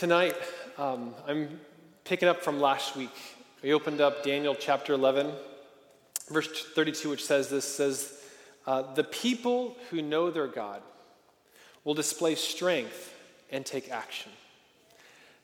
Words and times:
Tonight, 0.00 0.34
um, 0.78 1.14
I'm 1.28 1.60
picking 2.04 2.26
up 2.26 2.40
from 2.40 2.58
last 2.58 2.96
week. 2.96 3.14
We 3.62 3.74
opened 3.74 4.00
up 4.00 4.24
Daniel 4.24 4.54
chapter 4.58 4.94
11, 4.94 5.30
verse 6.30 6.48
32, 6.74 7.10
which 7.10 7.22
says 7.22 7.50
this 7.50 7.66
says, 7.66 8.18
uh, 8.66 8.94
The 8.94 9.04
people 9.04 9.76
who 9.90 10.00
know 10.00 10.30
their 10.30 10.46
God 10.46 10.80
will 11.84 11.92
display 11.92 12.34
strength 12.34 13.14
and 13.50 13.66
take 13.66 13.90
action. 13.90 14.32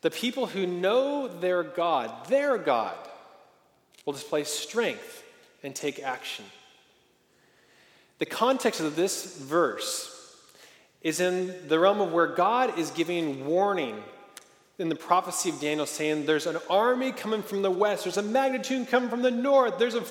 The 0.00 0.11
people 0.11 0.46
who 0.46 0.66
know 0.66 1.29
their 1.29 1.62
God, 1.62 2.27
their 2.29 2.57
God, 2.57 2.96
will 4.07 4.14
display 4.14 4.45
strength 4.45 5.23
and 5.62 5.75
take 5.75 6.02
action. 6.02 6.46
The 8.20 8.25
context 8.25 8.80
of 8.80 8.96
this 8.96 9.36
verse 9.36 10.34
is 11.02 11.20
in 11.20 11.68
the 11.68 11.79
realm 11.79 12.00
of 12.00 12.11
where 12.11 12.27
God 12.27 12.79
is 12.79 12.91
giving 12.91 13.45
warning 13.45 14.02
in 14.79 14.88
the 14.88 14.95
prophecy 14.95 15.50
of 15.50 15.60
Daniel 15.60 15.87
saying 15.87 16.27
there's 16.27 16.46
an 16.46 16.59
army 16.69 17.12
coming 17.12 17.42
from 17.42 17.62
the 17.62 17.70
west, 17.70 18.05
there's 18.05 18.19
a 18.19 18.23
magnitude 18.23 18.88
coming 18.88 19.09
from 19.09 19.23
the 19.23 19.30
north, 19.30 19.78
there's 19.78 19.95
a, 19.95 20.05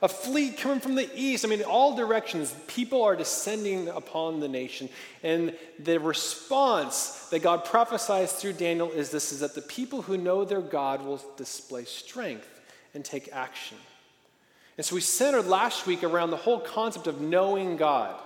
a 0.00 0.08
fleet 0.08 0.56
coming 0.58 0.80
from 0.80 0.94
the 0.94 1.08
east. 1.14 1.44
I 1.44 1.48
mean, 1.48 1.62
all 1.62 1.94
directions, 1.96 2.54
people 2.66 3.02
are 3.02 3.14
descending 3.14 3.88
upon 3.88 4.40
the 4.40 4.48
nation. 4.48 4.88
And 5.22 5.54
the 5.78 5.98
response 5.98 7.28
that 7.30 7.40
God 7.40 7.64
prophesies 7.64 8.32
through 8.32 8.54
Daniel 8.54 8.90
is 8.90 9.10
this 9.10 9.32
is 9.32 9.40
that 9.40 9.54
the 9.54 9.62
people 9.62 10.02
who 10.02 10.16
know 10.16 10.44
their 10.44 10.62
God 10.62 11.04
will 11.04 11.22
display 11.36 11.84
strength 11.84 12.48
and 12.94 13.04
take 13.04 13.28
action. 13.32 13.76
And 14.78 14.84
so 14.84 14.94
we 14.94 15.00
centered 15.00 15.46
last 15.46 15.86
week 15.86 16.04
around 16.04 16.30
the 16.30 16.36
whole 16.36 16.60
concept 16.60 17.06
of 17.06 17.20
knowing 17.20 17.76
God. 17.76 18.20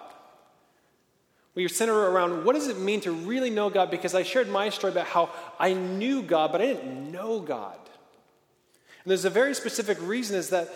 We 1.55 1.67
center 1.69 1.95
around 1.95 2.45
what 2.45 2.55
does 2.55 2.69
it 2.69 2.79
mean 2.79 3.01
to 3.03 3.13
really 3.13 3.51
know 3.51 3.71
God? 3.71 3.91
Because 3.91 4.15
I 4.15 4.23
shared 4.23 4.49
my 4.49 4.69
story 4.69 4.93
about 4.93 5.07
how 5.07 5.31
I 5.59 5.73
knew 5.73 6.23
God, 6.23 6.53
but 6.53 6.61
I 6.61 6.67
didn't 6.67 7.11
know 7.11 7.41
God. 7.41 7.77
And 9.05 9.11
there's 9.11 9.25
a 9.25 9.31
very 9.31 9.55
specific 9.55 10.01
reason 10.01 10.37
is 10.37 10.51
that 10.51 10.69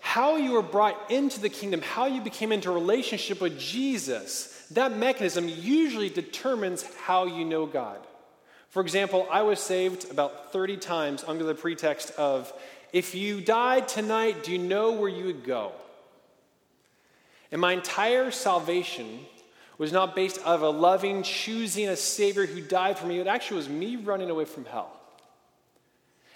how 0.00 0.36
you 0.36 0.52
were 0.52 0.62
brought 0.62 1.10
into 1.10 1.40
the 1.40 1.48
kingdom, 1.48 1.80
how 1.82 2.06
you 2.06 2.20
became 2.20 2.52
into 2.52 2.70
relationship 2.70 3.40
with 3.40 3.58
Jesus, 3.58 4.66
that 4.72 4.96
mechanism 4.96 5.48
usually 5.48 6.10
determines 6.10 6.82
how 6.96 7.26
you 7.26 7.44
know 7.44 7.66
God. 7.66 7.98
For 8.68 8.82
example, 8.82 9.26
I 9.30 9.42
was 9.42 9.58
saved 9.60 10.10
about 10.10 10.52
30 10.52 10.76
times 10.76 11.24
under 11.26 11.44
the 11.44 11.54
pretext 11.54 12.10
of 12.12 12.52
if 12.92 13.14
you 13.14 13.40
died 13.40 13.88
tonight, 13.88 14.44
do 14.44 14.52
you 14.52 14.58
know 14.58 14.92
where 14.92 15.08
you 15.08 15.26
would 15.26 15.44
go? 15.44 15.72
And 17.52 17.60
my 17.60 17.72
entire 17.72 18.30
salvation 18.30 19.20
was 19.80 19.92
not 19.92 20.14
based 20.14 20.38
out 20.40 20.56
of 20.56 20.62
a 20.62 20.68
loving, 20.68 21.22
choosing 21.22 21.88
a 21.88 21.96
Savior 21.96 22.44
who 22.44 22.60
died 22.60 22.98
for 22.98 23.06
me. 23.06 23.18
It 23.18 23.26
actually 23.26 23.56
was 23.56 23.70
me 23.70 23.96
running 23.96 24.28
away 24.28 24.44
from 24.44 24.66
hell. 24.66 24.94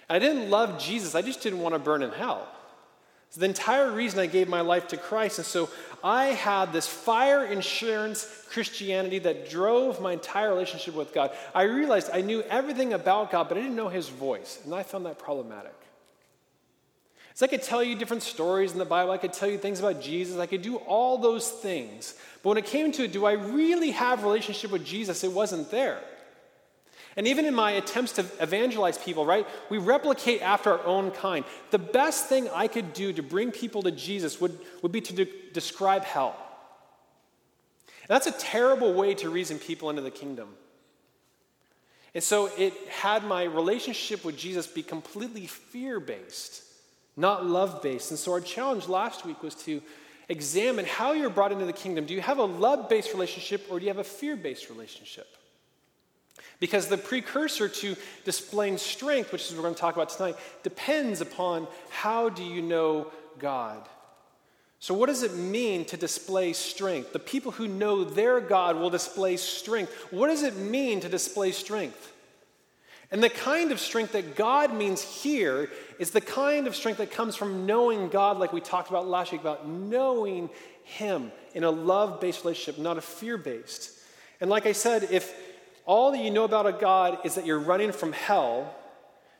I 0.09 0.17
didn't 0.17 0.49
love 0.49 0.79
Jesus, 0.79 1.13
I 1.13 1.21
just 1.21 1.41
didn't 1.41 1.59
want 1.59 1.75
to 1.75 1.79
burn 1.79 2.01
in 2.01 2.11
hell. 2.11 2.47
It's 3.27 3.37
the 3.37 3.45
entire 3.45 3.91
reason 3.91 4.19
I 4.19 4.25
gave 4.25 4.49
my 4.49 4.61
life 4.61 4.87
to 4.87 4.97
Christ. 4.97 5.37
And 5.37 5.45
so 5.45 5.69
I 6.03 6.25
had 6.25 6.73
this 6.73 6.87
fire 6.87 7.45
insurance 7.45 8.47
Christianity 8.49 9.19
that 9.19 9.47
drove 9.47 10.01
my 10.01 10.13
entire 10.13 10.49
relationship 10.49 10.95
with 10.95 11.13
God. 11.13 11.29
I 11.53 11.63
realized 11.63 12.09
I 12.11 12.21
knew 12.21 12.41
everything 12.43 12.93
about 12.93 13.29
God, 13.29 13.47
but 13.47 13.59
I 13.59 13.61
didn't 13.61 13.75
know 13.75 13.89
his 13.89 14.09
voice. 14.09 14.59
And 14.65 14.73
I 14.73 14.81
found 14.81 15.05
that 15.05 15.19
problematic. 15.19 15.75
So 17.35 17.45
I 17.45 17.49
could 17.49 17.63
tell 17.63 17.83
you 17.83 17.95
different 17.95 18.23
stories 18.23 18.71
in 18.71 18.79
the 18.79 18.85
Bible, 18.85 19.11
I 19.11 19.17
could 19.17 19.33
tell 19.33 19.49
you 19.49 19.57
things 19.57 19.79
about 19.79 20.01
Jesus, 20.01 20.37
I 20.37 20.45
could 20.45 20.61
do 20.61 20.77
all 20.77 21.17
those 21.17 21.49
things. 21.49 22.15
But 22.41 22.49
when 22.49 22.57
it 22.57 22.65
came 22.65 22.93
to 22.93 23.09
do 23.09 23.25
I 23.25 23.33
really 23.33 23.91
have 23.91 24.23
a 24.23 24.25
relationship 24.25 24.71
with 24.71 24.85
Jesus? 24.85 25.21
It 25.21 25.33
wasn't 25.33 25.69
there. 25.69 25.99
And 27.17 27.27
even 27.27 27.43
in 27.45 27.53
my 27.53 27.71
attempts 27.71 28.13
to 28.13 28.25
evangelize 28.39 28.97
people, 28.97 29.25
right, 29.25 29.45
we 29.69 29.77
replicate 29.79 30.41
after 30.41 30.71
our 30.71 30.85
own 30.85 31.11
kind. 31.11 31.43
The 31.71 31.77
best 31.77 32.27
thing 32.27 32.47
I 32.53 32.69
could 32.69 32.93
do 32.93 33.11
to 33.11 33.21
bring 33.21 33.51
people 33.51 33.83
to 33.83 33.91
Jesus 33.91 34.39
would, 34.39 34.57
would 34.81 34.93
be 34.93 35.01
to 35.01 35.13
de- 35.13 35.51
describe 35.51 36.05
hell. 36.05 36.37
And 37.87 38.15
that's 38.15 38.27
a 38.27 38.31
terrible 38.31 38.93
way 38.93 39.13
to 39.15 39.29
reason 39.29 39.59
people 39.59 39.89
into 39.89 40.01
the 40.01 40.11
kingdom. 40.11 40.49
And 42.13 42.23
so 42.23 42.49
it 42.57 42.73
had 42.87 43.25
my 43.25 43.43
relationship 43.43 44.23
with 44.23 44.37
Jesus 44.37 44.67
be 44.67 44.83
completely 44.83 45.47
fear 45.47 45.99
based 45.99 46.64
not 47.17 47.45
love 47.45 47.81
based. 47.81 48.11
And 48.11 48.19
so 48.19 48.33
our 48.33 48.41
challenge 48.41 48.87
last 48.87 49.25
week 49.25 49.41
was 49.41 49.55
to 49.55 49.81
examine 50.27 50.85
how 50.85 51.13
you're 51.13 51.29
brought 51.29 51.51
into 51.51 51.65
the 51.65 51.73
kingdom. 51.73 52.05
Do 52.05 52.13
you 52.13 52.21
have 52.21 52.39
a 52.39 52.45
love 52.45 52.89
based 52.89 53.13
relationship 53.13 53.65
or 53.69 53.79
do 53.79 53.85
you 53.85 53.89
have 53.89 53.99
a 53.99 54.03
fear 54.03 54.35
based 54.35 54.69
relationship? 54.69 55.27
Because 56.59 56.87
the 56.87 56.97
precursor 56.97 57.67
to 57.67 57.95
displaying 58.23 58.77
strength, 58.77 59.31
which 59.31 59.43
is 59.43 59.51
what 59.51 59.57
we're 59.57 59.63
going 59.63 59.75
to 59.75 59.81
talk 59.81 59.95
about 59.95 60.09
tonight, 60.09 60.37
depends 60.63 61.21
upon 61.21 61.67
how 61.89 62.29
do 62.29 62.43
you 62.43 62.61
know 62.61 63.11
God. 63.39 63.87
So, 64.79 64.93
what 64.93 65.07
does 65.07 65.23
it 65.23 65.35
mean 65.35 65.85
to 65.85 65.97
display 65.97 66.53
strength? 66.53 67.11
The 67.11 67.19
people 67.19 67.51
who 67.51 67.67
know 67.67 68.03
their 68.03 68.39
God 68.39 68.77
will 68.77 68.89
display 68.89 69.37
strength. 69.37 69.91
What 70.11 70.27
does 70.27 70.43
it 70.43 70.55
mean 70.57 70.99
to 71.01 71.09
display 71.09 71.51
strength? 71.51 72.13
And 73.15 73.23
the 73.23 73.29
kind 73.29 73.71
of 73.71 73.79
strength 73.79 74.11
that 74.11 74.35
God 74.35 74.73
means 74.73 75.01
here 75.01 75.69
is 75.99 76.11
the 76.11 76.19
kind 76.19 76.67
of 76.67 76.75
strength 76.75 76.97
that 76.97 77.11
comes 77.11 77.37
from 77.37 77.65
knowing 77.65 78.09
God, 78.09 78.39
like 78.39 78.51
we 78.51 78.59
talked 78.59 78.89
about 78.89 79.07
last 79.07 79.31
week, 79.31 79.39
about 79.39 79.65
knowing 79.65 80.49
Him 80.83 81.31
in 81.53 81.63
a 81.63 81.71
love 81.71 82.19
based 82.19 82.43
relationship, 82.43 82.77
not 82.77 82.97
a 82.97 83.01
fear 83.01 83.37
based. 83.37 83.97
And 84.41 84.49
like 84.49 84.65
I 84.65 84.73
said, 84.73 85.07
if 85.11 85.33
all 85.85 86.11
that 86.11 86.17
you 86.17 86.29
know 86.29 86.43
about 86.43 86.67
a 86.67 86.73
God 86.73 87.19
is 87.23 87.35
that 87.35 87.45
you're 87.45 87.57
running 87.57 87.93
from 87.93 88.11
hell, 88.11 88.75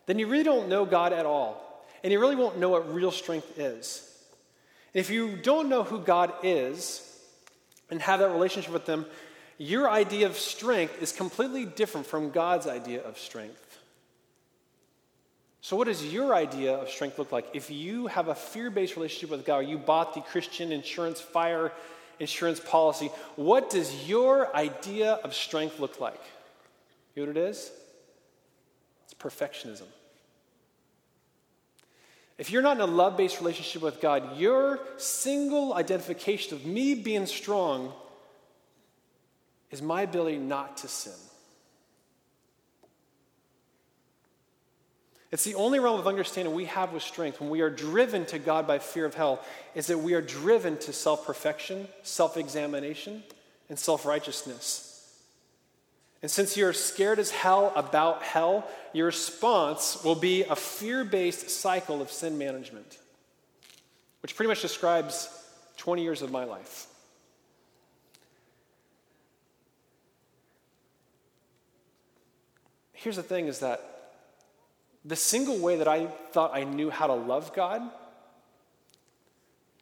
then 0.06 0.20
you 0.20 0.28
really 0.28 0.46
don't 0.46 0.70
know 0.70 0.86
God 0.86 1.12
at 1.12 1.26
all. 1.26 1.86
And 2.02 2.14
you 2.14 2.20
really 2.22 2.38
won't 2.38 2.58
know 2.58 2.70
what 2.70 2.94
real 2.94 3.12
strength 3.12 3.60
is. 3.60 4.10
And 4.94 5.02
if 5.02 5.10
you 5.10 5.36
don't 5.36 5.68
know 5.68 5.84
who 5.84 6.00
God 6.00 6.32
is 6.44 7.02
and 7.92 8.02
have 8.02 8.22
that 8.22 8.30
relationship 8.30 8.72
with 8.72 8.88
Him, 8.88 9.06
your 9.58 9.90
idea 9.90 10.28
of 10.28 10.38
strength 10.38 11.02
is 11.02 11.12
completely 11.12 11.66
different 11.66 12.08
from 12.08 12.30
God's 12.30 12.68
idea 12.68 13.02
of 13.04 13.18
strength. 13.18 13.65
So, 15.66 15.76
what 15.76 15.88
does 15.88 16.06
your 16.06 16.36
idea 16.36 16.76
of 16.76 16.92
strength 16.92 17.18
look 17.18 17.32
like? 17.32 17.48
If 17.54 17.72
you 17.72 18.06
have 18.06 18.28
a 18.28 18.36
fear 18.36 18.70
based 18.70 18.98
relationship 18.98 19.32
with 19.32 19.48
God, 19.48 19.56
or 19.56 19.64
you 19.64 19.80
bought 19.80 20.14
the 20.14 20.22
Christian 20.22 20.72
insurance 20.72 21.20
fire 21.20 21.72
insurance 22.20 22.60
policy, 22.60 23.08
what 23.36 23.72
does 23.72 24.08
your 24.08 24.56
idea 24.56 25.14
of 25.14 25.34
strength 25.34 25.80
look 25.80 26.00
like? 26.00 26.22
You 27.16 27.24
know 27.24 27.32
what 27.32 27.38
it 27.38 27.50
is? 27.50 27.72
It's 29.06 29.16
perfectionism. 29.16 29.88
If 32.38 32.52
you're 32.52 32.62
not 32.62 32.78
in 32.78 32.82
a 32.82 32.86
love 32.86 33.18
based 33.18 33.40
relationship 33.40 33.82
with 33.82 34.00
God, 34.00 34.38
your 34.38 34.80
single 34.98 35.74
identification 35.74 36.54
of 36.54 36.64
me 36.68 36.94
being 36.94 37.26
strong 37.26 37.92
is 39.72 39.82
my 39.82 40.04
ability 40.04 40.38
not 40.38 40.78
to 40.78 40.88
sin. 40.88 41.25
It's 45.36 45.44
the 45.44 45.56
only 45.56 45.80
realm 45.80 46.00
of 46.00 46.08
understanding 46.08 46.54
we 46.54 46.64
have 46.64 46.94
with 46.94 47.04
strength 47.04 47.42
when 47.42 47.50
we 47.50 47.60
are 47.60 47.70
driven 47.70 48.26
to 48.28 48.40
God 48.40 48.66
by 48.66 48.80
fear 48.80 49.04
of 49.04 49.16
hell, 49.16 49.44
is 49.74 49.88
that 49.88 49.98
we 49.98 50.14
are 50.14 50.22
driven 50.22 50.78
to 50.78 50.94
self 50.94 51.26
perfection, 51.26 51.90
self 52.04 52.38
examination, 52.38 53.22
and 53.68 53.78
self 53.78 54.06
righteousness. 54.06 55.14
And 56.22 56.32
since 56.32 56.56
you're 56.56 56.72
scared 56.72 57.20
as 57.20 57.32
hell 57.32 57.74
about 57.76 58.24
hell, 58.24 58.66
your 58.94 59.08
response 59.08 60.02
will 60.06 60.16
be 60.16 60.44
a 60.44 60.56
fear 60.56 61.04
based 61.04 61.50
cycle 61.50 62.02
of 62.02 62.10
sin 62.10 62.38
management, 62.38 62.98
which 64.22 64.38
pretty 64.38 64.48
much 64.48 64.62
describes 64.62 65.28
20 65.76 66.02
years 66.02 66.22
of 66.22 66.32
my 66.32 66.46
life. 66.46 66.88
Here's 72.94 73.18
the 73.18 73.22
thing 73.22 73.48
is 73.48 73.60
that 73.60 73.95
the 75.06 75.16
single 75.16 75.58
way 75.60 75.78
that 75.78 75.88
I 75.88 76.08
thought 76.08 76.52
I 76.54 76.64
knew 76.64 76.90
how 76.90 77.08
to 77.08 77.14
love 77.14 77.54
God 77.54 77.82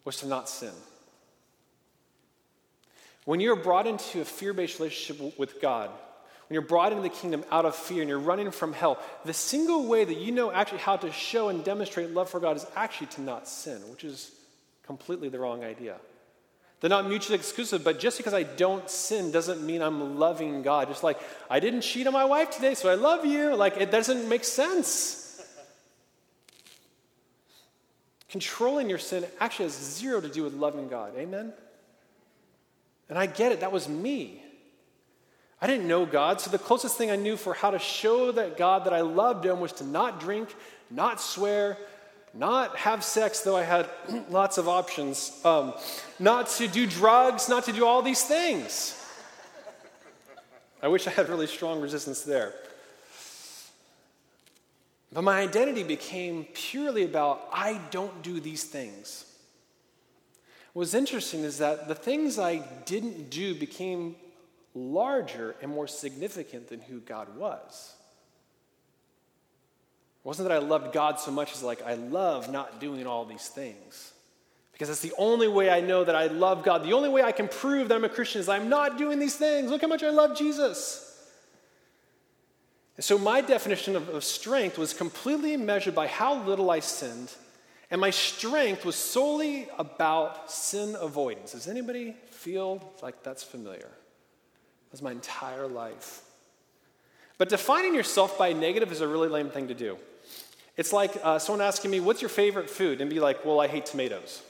was 0.04 0.18
to 0.18 0.26
not 0.26 0.48
sin. 0.48 0.72
When 3.24 3.40
you're 3.40 3.56
brought 3.56 3.86
into 3.86 4.20
a 4.20 4.24
fear 4.24 4.52
based 4.52 4.78
relationship 4.78 5.38
with 5.38 5.60
God, 5.62 5.88
when 5.88 6.54
you're 6.54 6.62
brought 6.62 6.92
into 6.92 7.02
the 7.02 7.08
kingdom 7.08 7.42
out 7.50 7.64
of 7.64 7.74
fear 7.74 8.02
and 8.02 8.08
you're 8.08 8.18
running 8.18 8.50
from 8.50 8.74
hell, 8.74 8.98
the 9.24 9.32
single 9.32 9.86
way 9.86 10.04
that 10.04 10.18
you 10.18 10.30
know 10.30 10.52
actually 10.52 10.78
how 10.78 10.96
to 10.98 11.10
show 11.10 11.48
and 11.48 11.64
demonstrate 11.64 12.10
love 12.10 12.28
for 12.28 12.38
God 12.38 12.58
is 12.58 12.66
actually 12.76 13.06
to 13.08 13.22
not 13.22 13.48
sin, 13.48 13.80
which 13.90 14.04
is 14.04 14.30
completely 14.86 15.30
the 15.30 15.38
wrong 15.38 15.64
idea. 15.64 15.96
They're 16.80 16.90
not 16.90 17.08
mutually 17.08 17.36
exclusive, 17.38 17.82
but 17.82 17.98
just 17.98 18.18
because 18.18 18.34
I 18.34 18.42
don't 18.42 18.90
sin 18.90 19.30
doesn't 19.30 19.64
mean 19.64 19.80
I'm 19.80 20.18
loving 20.18 20.62
God. 20.62 20.88
Just 20.88 21.02
like, 21.02 21.18
I 21.48 21.60
didn't 21.60 21.80
cheat 21.80 22.06
on 22.06 22.12
my 22.12 22.24
wife 22.24 22.50
today, 22.50 22.74
so 22.74 22.90
I 22.90 22.94
love 22.94 23.24
you. 23.24 23.54
Like, 23.56 23.78
it 23.78 23.90
doesn't 23.90 24.28
make 24.28 24.44
sense. 24.44 25.20
Controlling 28.28 28.88
your 28.90 28.98
sin 28.98 29.24
actually 29.40 29.66
has 29.66 29.74
zero 29.74 30.20
to 30.20 30.28
do 30.28 30.42
with 30.42 30.54
loving 30.54 30.88
God. 30.88 31.12
Amen? 31.16 31.52
And 33.08 33.16
I 33.16 33.26
get 33.26 33.52
it, 33.52 33.60
that 33.60 33.72
was 33.72 33.88
me. 33.88 34.42
I 35.62 35.66
didn't 35.66 35.88
know 35.88 36.04
God, 36.04 36.40
so 36.40 36.50
the 36.50 36.58
closest 36.58 36.98
thing 36.98 37.10
I 37.10 37.16
knew 37.16 37.36
for 37.36 37.54
how 37.54 37.70
to 37.70 37.78
show 37.78 38.32
that 38.32 38.56
God 38.56 38.84
that 38.84 38.92
I 38.92 39.00
loved 39.00 39.46
Him 39.46 39.60
was 39.60 39.72
to 39.74 39.84
not 39.84 40.20
drink, 40.20 40.54
not 40.90 41.20
swear, 41.20 41.78
not 42.34 42.76
have 42.76 43.04
sex, 43.04 43.40
though 43.40 43.56
I 43.56 43.62
had 43.62 43.88
lots 44.30 44.58
of 44.58 44.68
options, 44.68 45.40
um, 45.44 45.74
not 46.18 46.48
to 46.50 46.68
do 46.68 46.86
drugs, 46.86 47.48
not 47.48 47.64
to 47.64 47.72
do 47.72 47.86
all 47.86 48.02
these 48.02 48.24
things. 48.24 49.00
I 50.82 50.88
wish 50.88 51.06
I 51.06 51.10
had 51.10 51.28
really 51.28 51.46
strong 51.46 51.80
resistance 51.80 52.22
there. 52.22 52.52
But 55.12 55.22
my 55.22 55.40
identity 55.40 55.84
became 55.84 56.44
purely 56.52 57.04
about 57.04 57.48
I 57.52 57.80
don't 57.90 58.22
do 58.22 58.40
these 58.40 58.64
things. 58.64 59.24
What's 60.72 60.92
interesting 60.92 61.40
is 61.44 61.58
that 61.58 61.86
the 61.86 61.94
things 61.94 62.36
I 62.36 62.56
didn't 62.84 63.30
do 63.30 63.54
became 63.54 64.16
larger 64.74 65.54
and 65.62 65.70
more 65.70 65.86
significant 65.86 66.68
than 66.68 66.80
who 66.80 66.98
God 66.98 67.36
was. 67.36 67.94
It 70.24 70.28
wasn't 70.28 70.48
that 70.48 70.54
I 70.54 70.58
loved 70.58 70.94
God 70.94 71.20
so 71.20 71.30
much 71.30 71.52
as 71.52 71.62
like 71.62 71.82
I 71.82 71.94
love 71.94 72.50
not 72.50 72.80
doing 72.80 73.06
all 73.06 73.26
these 73.26 73.48
things. 73.48 74.12
Because 74.72 74.88
that's 74.88 75.02
the 75.02 75.12
only 75.18 75.48
way 75.48 75.70
I 75.70 75.80
know 75.80 76.02
that 76.02 76.16
I 76.16 76.26
love 76.26 76.64
God. 76.64 76.82
The 76.82 76.94
only 76.94 77.10
way 77.10 77.22
I 77.22 77.30
can 77.30 77.46
prove 77.46 77.88
that 77.88 77.94
I'm 77.94 78.04
a 78.04 78.08
Christian 78.08 78.40
is 78.40 78.48
I'm 78.48 78.68
not 78.68 78.98
doing 78.98 79.18
these 79.18 79.36
things. 79.36 79.70
Look 79.70 79.82
how 79.82 79.86
much 79.86 80.02
I 80.02 80.10
love 80.10 80.36
Jesus. 80.36 81.14
And 82.96 83.04
so 83.04 83.18
my 83.18 83.40
definition 83.40 83.96
of, 83.96 84.08
of 84.08 84.24
strength 84.24 84.78
was 84.78 84.94
completely 84.94 85.56
measured 85.56 85.94
by 85.94 86.06
how 86.06 86.42
little 86.42 86.70
I 86.70 86.80
sinned. 86.80 87.32
And 87.90 88.00
my 88.00 88.10
strength 88.10 88.84
was 88.84 88.96
solely 88.96 89.68
about 89.78 90.50
sin 90.50 90.96
avoidance. 90.98 91.52
Does 91.52 91.68
anybody 91.68 92.16
feel 92.30 92.92
like 93.02 93.22
that's 93.22 93.44
familiar? 93.44 93.78
That 93.78 94.90
was 94.90 95.02
my 95.02 95.12
entire 95.12 95.68
life. 95.68 96.22
But 97.36 97.48
defining 97.48 97.94
yourself 97.94 98.38
by 98.38 98.52
negative 98.52 98.90
is 98.90 99.02
a 99.02 99.08
really 99.08 99.28
lame 99.28 99.50
thing 99.50 99.68
to 99.68 99.74
do. 99.74 99.98
It's 100.76 100.92
like 100.92 101.12
uh, 101.22 101.38
someone 101.38 101.64
asking 101.64 101.90
me, 101.90 102.00
What's 102.00 102.22
your 102.22 102.28
favorite 102.28 102.68
food? 102.68 103.00
And 103.00 103.10
be 103.10 103.20
like, 103.20 103.44
Well, 103.44 103.60
I 103.60 103.68
hate 103.68 103.86
tomatoes. 103.86 104.42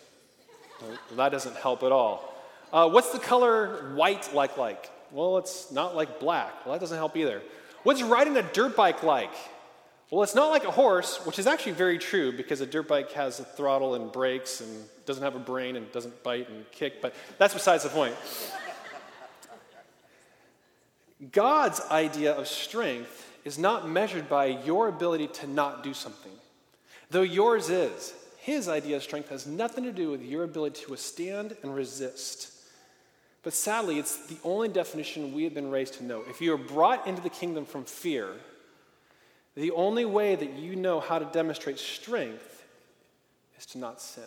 Well, 0.81 1.17
that 1.17 1.31
doesn't 1.31 1.57
help 1.57 1.83
at 1.83 1.93
all. 1.93 2.35
Uh, 2.73 2.89
what's 2.89 3.11
the 3.11 3.19
color 3.19 3.95
white 3.95 4.35
like 4.35 4.57
like? 4.57 4.91
Well, 5.13 5.39
it's 5.39 5.71
not 5.71 5.95
like 5.95 6.19
black. 6.19 6.65
Well, 6.65 6.73
that 6.75 6.81
doesn't 6.81 6.97
help 6.97 7.17
either. 7.17 7.41
What's 7.85 8.03
riding 8.03 8.37
a 8.37 8.43
dirt 8.43 8.75
bike 8.77 9.03
like? 9.03 9.33
Well, 10.11 10.23
it's 10.23 10.35
not 10.35 10.49
like 10.49 10.65
a 10.65 10.71
horse, 10.71 11.25
which 11.25 11.39
is 11.39 11.47
actually 11.47 11.73
very 11.73 11.99
true 11.99 12.37
because 12.37 12.61
a 12.61 12.67
dirt 12.67 12.89
bike 12.89 13.13
has 13.13 13.41
a 13.41 13.45
throttle 13.45 13.95
and 13.95 14.11
brakes 14.11 14.61
and 14.61 14.85
doesn't 15.07 15.23
have 15.23 15.35
a 15.35 15.41
brain 15.41 15.77
and 15.77 15.91
doesn't 15.93 16.23
bite 16.23 16.49
and 16.49 16.71
kick, 16.71 17.01
but 17.01 17.15
that's 17.39 17.55
besides 17.55 17.85
the 17.85 17.91
point. 17.91 18.15
God's 21.33 21.81
idea 21.91 22.33
of 22.33 22.49
strength 22.49 23.24
is 23.45 23.59
not 23.59 23.89
measured 23.89 24.29
by 24.29 24.47
your 24.47 24.89
ability 24.89 25.27
to 25.29 25.47
not 25.47 25.83
do 25.83 25.95
something, 25.95 26.33
though 27.11 27.23
yours 27.23 27.69
is. 27.69 28.15
His 28.39 28.69
idea 28.69 28.97
of 28.97 29.03
strength 29.03 29.31
has 29.31 29.47
nothing 29.47 29.85
to 29.85 29.93
do 29.93 30.11
with 30.11 30.23
your 30.23 30.45
ability 30.45 30.83
to 30.85 30.91
withstand 30.91 31.57
and 31.63 31.75
resist. 31.75 32.51
But 33.43 33.53
sadly, 33.53 33.99
it's 33.99 34.27
the 34.27 34.37
only 34.45 34.69
definition 34.69 35.35
we 35.35 35.45
have 35.45 35.55
been 35.55 35.71
raised 35.71 35.95
to 35.95 36.05
know. 36.05 36.23
If 36.29 36.41
you 36.41 36.53
are 36.55 36.59
brought 36.59 37.07
into 37.07 37.23
the 37.23 37.31
kingdom 37.31 37.67
from 37.67 37.85
fear, 37.85 38.29
the 39.55 39.71
only 39.73 40.05
way 40.05 40.35
that 40.35 40.55
you 40.55 40.77
know 40.77 41.01
how 41.01 41.19
to 41.19 41.27
demonstrate 41.27 41.79
strength 41.79 42.65
is 43.59 43.67
to 43.67 43.79
not 43.79 44.01
sin. 44.01 44.25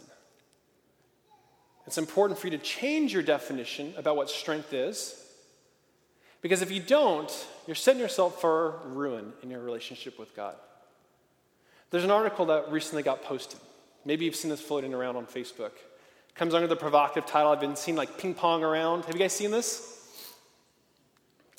It's 1.86 1.98
important 1.98 2.40
for 2.40 2.48
you 2.48 2.58
to 2.58 2.64
change 2.64 3.14
your 3.14 3.24
definition 3.24 3.94
about 3.98 4.18
what 4.18 4.30
strength 4.30 4.74
is 4.74 5.27
because 6.42 6.62
if 6.62 6.72
you 6.72 6.80
don't, 6.80 7.32
you're 7.66 7.76
setting 7.76 8.02
yourself 8.02 8.40
for 8.40 8.80
ruin 8.86 9.34
in 9.44 9.50
your 9.50 9.62
relationship 9.62 10.20
with 10.20 10.36
God. 10.36 10.56
There's 11.90 12.04
an 12.04 12.12
article 12.12 12.48
that 12.48 12.72
recently 12.72 13.04
got 13.04 13.24
posted. 13.24 13.60
Maybe 14.06 14.26
you've 14.26 14.36
seen 14.36 14.50
this 14.52 14.62
floating 14.62 14.94
around 14.94 15.16
on 15.16 15.26
Facebook. 15.26 15.72
It 16.30 16.36
comes 16.36 16.54
under 16.54 16.68
the 16.68 16.76
provocative 16.76 17.26
title 17.26 17.52
I've 17.52 17.60
been 17.60 17.76
seeing 17.76 17.98
like 17.98 18.18
ping 18.18 18.34
pong 18.34 18.64
around. 18.64 19.06
Have 19.06 19.16
you 19.16 19.20
guys 19.20 19.34
seen 19.34 19.52
this? 19.52 19.94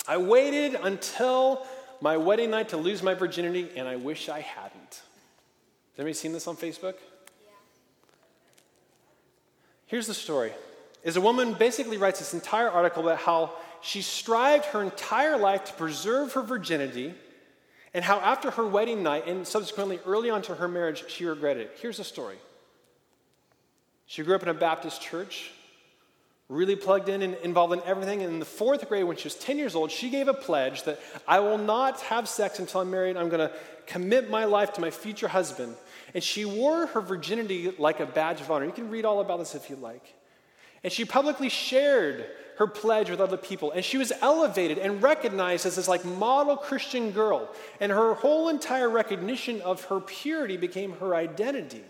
I 0.07 0.17
waited 0.17 0.75
until 0.75 1.65
my 2.01 2.17
wedding 2.17 2.49
night 2.49 2.69
to 2.69 2.77
lose 2.77 3.03
my 3.03 3.13
virginity, 3.13 3.69
and 3.75 3.87
I 3.87 3.97
wish 3.97 4.29
I 4.29 4.39
hadn't. 4.39 4.89
Has 4.89 5.01
anybody 5.99 6.13
seen 6.13 6.31
this 6.31 6.47
on 6.47 6.55
Facebook? 6.55 6.95
Yeah. 7.43 7.51
Here's 9.85 10.07
the 10.07 10.13
story. 10.13 10.53
Is 11.03 11.17
a 11.17 11.21
woman 11.21 11.53
basically 11.53 11.97
writes 11.97 12.19
this 12.19 12.33
entire 12.33 12.69
article 12.69 13.03
about 13.03 13.19
how 13.19 13.53
she 13.81 14.01
strived 14.01 14.65
her 14.65 14.81
entire 14.81 15.37
life 15.37 15.65
to 15.65 15.73
preserve 15.73 16.33
her 16.33 16.41
virginity, 16.41 17.13
and 17.93 18.03
how 18.03 18.19
after 18.19 18.51
her 18.51 18.67
wedding 18.67 19.03
night 19.03 19.27
and 19.27 19.47
subsequently 19.47 19.99
early 20.05 20.29
on 20.29 20.41
to 20.43 20.55
her 20.55 20.67
marriage, 20.67 21.03
she 21.07 21.25
regretted 21.25 21.63
it. 21.63 21.77
Here's 21.81 21.97
the 21.97 22.03
story. 22.03 22.37
She 24.05 24.23
grew 24.23 24.35
up 24.35 24.43
in 24.43 24.49
a 24.49 24.53
Baptist 24.53 25.01
church, 25.01 25.51
really 26.49 26.75
plugged 26.75 27.09
in 27.09 27.21
and 27.21 27.35
involved 27.43 27.73
in 27.73 27.81
everything. 27.85 28.21
And 28.23 28.33
in 28.33 28.39
the 28.39 28.45
fourth 28.45 28.87
grade, 28.89 29.03
when 29.03 29.17
she 29.17 29.25
was 29.25 29.35
10 29.35 29.57
years 29.57 29.75
old, 29.75 29.91
she 29.91 30.09
gave 30.09 30.27
a 30.27 30.33
pledge 30.33 30.83
that 30.83 30.99
I 31.27 31.39
will 31.39 31.59
not 31.59 32.01
have 32.01 32.27
sex 32.27 32.59
until 32.59 32.81
I'm 32.81 32.89
married. 32.89 33.17
I'm 33.17 33.29
going 33.29 33.47
to 33.47 33.55
commit 33.85 34.29
my 34.29 34.45
life 34.45 34.73
to 34.73 34.81
my 34.81 34.89
future 34.89 35.27
husband. 35.27 35.75
And 36.13 36.23
she 36.23 36.45
wore 36.45 36.87
her 36.87 37.01
virginity 37.01 37.71
like 37.77 37.99
a 37.99 38.05
badge 38.05 38.41
of 38.41 38.49
honor. 38.49 38.65
You 38.65 38.71
can 38.71 38.89
read 38.89 39.05
all 39.05 39.21
about 39.21 39.39
this 39.39 39.53
if 39.53 39.69
you 39.69 39.75
like. 39.75 40.15
And 40.83 40.91
she 40.91 41.05
publicly 41.05 41.49
shared 41.49 42.25
her 42.59 42.67
pledge 42.67 43.09
with 43.09 43.21
other 43.21 43.37
people. 43.37 43.71
And 43.71 43.85
she 43.85 43.97
was 43.97 44.11
elevated 44.21 44.77
and 44.77 45.01
recognized 45.01 45.65
as 45.65 45.77
this 45.77 45.87
like 45.87 46.03
model 46.03 46.57
Christian 46.57 47.11
girl. 47.11 47.49
And 47.79 47.89
her 47.89 48.13
whole 48.15 48.49
entire 48.49 48.89
recognition 48.89 49.61
of 49.61 49.85
her 49.85 50.01
purity 50.01 50.57
became 50.57 50.91
her 50.97 51.15
identity. 51.15 51.85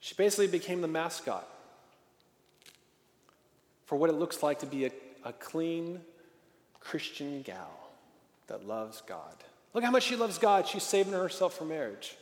She 0.00 0.16
basically 0.16 0.48
became 0.48 0.80
the 0.80 0.88
mascot 0.88 1.48
for 3.86 3.94
what 3.94 4.10
it 4.10 4.14
looks 4.14 4.42
like 4.42 4.58
to 4.58 4.66
be 4.66 4.86
a, 4.86 4.90
a 5.24 5.32
clean 5.32 6.00
Christian 6.80 7.42
gal 7.42 7.70
that 8.48 8.66
loves 8.66 9.00
God. 9.06 9.36
Look 9.74 9.84
how 9.84 9.92
much 9.92 10.02
she 10.02 10.16
loves 10.16 10.38
God. 10.38 10.66
She's 10.66 10.82
saving 10.82 11.12
herself 11.12 11.54
for 11.54 11.64
marriage. 11.64 12.16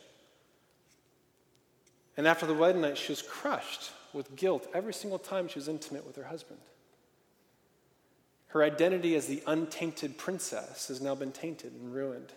And 2.18 2.28
after 2.28 2.44
the 2.44 2.52
wedding 2.52 2.82
night, 2.82 2.98
she 2.98 3.12
was 3.12 3.22
crushed 3.22 3.92
with 4.12 4.36
guilt 4.36 4.68
every 4.74 4.92
single 4.92 5.18
time 5.18 5.48
she 5.48 5.58
was 5.58 5.68
intimate 5.68 6.06
with 6.06 6.16
her 6.16 6.24
husband. 6.24 6.60
Her 8.52 8.62
identity 8.62 9.14
as 9.14 9.26
the 9.26 9.42
untainted 9.46 10.18
princess 10.18 10.88
has 10.88 11.00
now 11.00 11.14
been 11.14 11.32
tainted 11.32 11.72
and 11.72 11.94
ruined. 11.94 12.32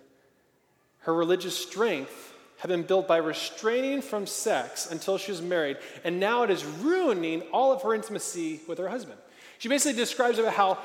Her 0.99 1.13
religious 1.13 1.57
strength 1.57 2.33
had 2.59 2.69
been 2.69 2.83
built 2.83 3.05
by 3.05 3.17
restraining 3.17 4.01
from 4.01 4.25
sex 4.25 4.89
until 4.89 5.17
she 5.17 5.31
was 5.31 5.41
married, 5.41 5.77
and 6.05 6.17
now 6.17 6.43
it 6.43 6.49
is 6.49 6.63
ruining 6.63 7.41
all 7.51 7.73
of 7.73 7.81
her 7.81 7.93
intimacy 7.93 8.61
with 8.65 8.77
her 8.77 8.87
husband. 8.87 9.19
She 9.57 9.67
basically 9.67 9.97
describes 9.97 10.39
about 10.39 10.53
how 10.53 10.77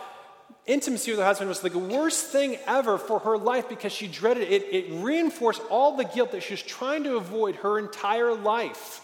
intimacy 0.66 1.12
with 1.12 1.21
her 1.21 1.26
husband 1.26 1.49
was 1.49 1.61
the 1.61 1.78
worst 1.78 2.26
thing 2.26 2.59
ever 2.66 2.99
for 2.99 3.21
her 3.21 3.38
life 3.38 3.69
because 3.69 3.93
she 3.93 4.09
dreaded 4.09 4.50
it. 4.50 4.64
It 4.73 4.90
reinforced 4.90 5.62
all 5.71 5.97
the 5.97 6.05
guilt 6.05 6.33
that 6.33 6.43
she 6.43 6.55
was 6.55 6.62
trying 6.62 7.05
to 7.05 7.16
avoid 7.16 7.55
her 7.57 7.78
entire 7.78 8.35
life. 8.35 9.00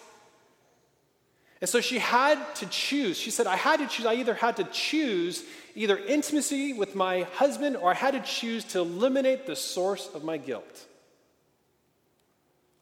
And 1.61 1.71
so 1.71 1.81
she 1.81 1.99
had 1.99 2.39
to 2.57 2.67
choose. 2.67 3.17
She 3.17 3.31
said, 3.31 3.47
I 3.47 3.57
had 3.57 3.79
to 3.79 3.87
choose. 3.87 4.05
I 4.05 4.15
either 4.15 4.35
had 4.35 4.57
to 4.57 4.65
choose 4.65 5.43
either 5.75 5.97
intimacy 5.97 6.75
with 6.75 6.95
my 6.95 7.23
husband 7.35 7.77
or 7.77 7.91
I 7.91 7.95
had 7.95 8.13
to 8.13 8.21
choose 8.21 8.65
to 8.65 8.81
eliminate 8.81 9.47
the 9.47 9.57
source 9.57 10.11
of 10.13 10.23
my 10.23 10.37
guilt. 10.37 10.87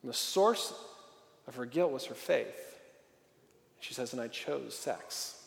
And 0.03 0.11
the 0.11 0.17
source 0.17 0.75
of 1.47 1.55
her 1.55 1.67
guilt 1.67 1.93
was 1.93 2.07
her 2.07 2.15
faith. 2.15 2.81
She 3.81 3.95
says, 3.95 4.13
and 4.13 4.21
I 4.21 4.29
chose 4.29 4.75
sex. 4.77 5.41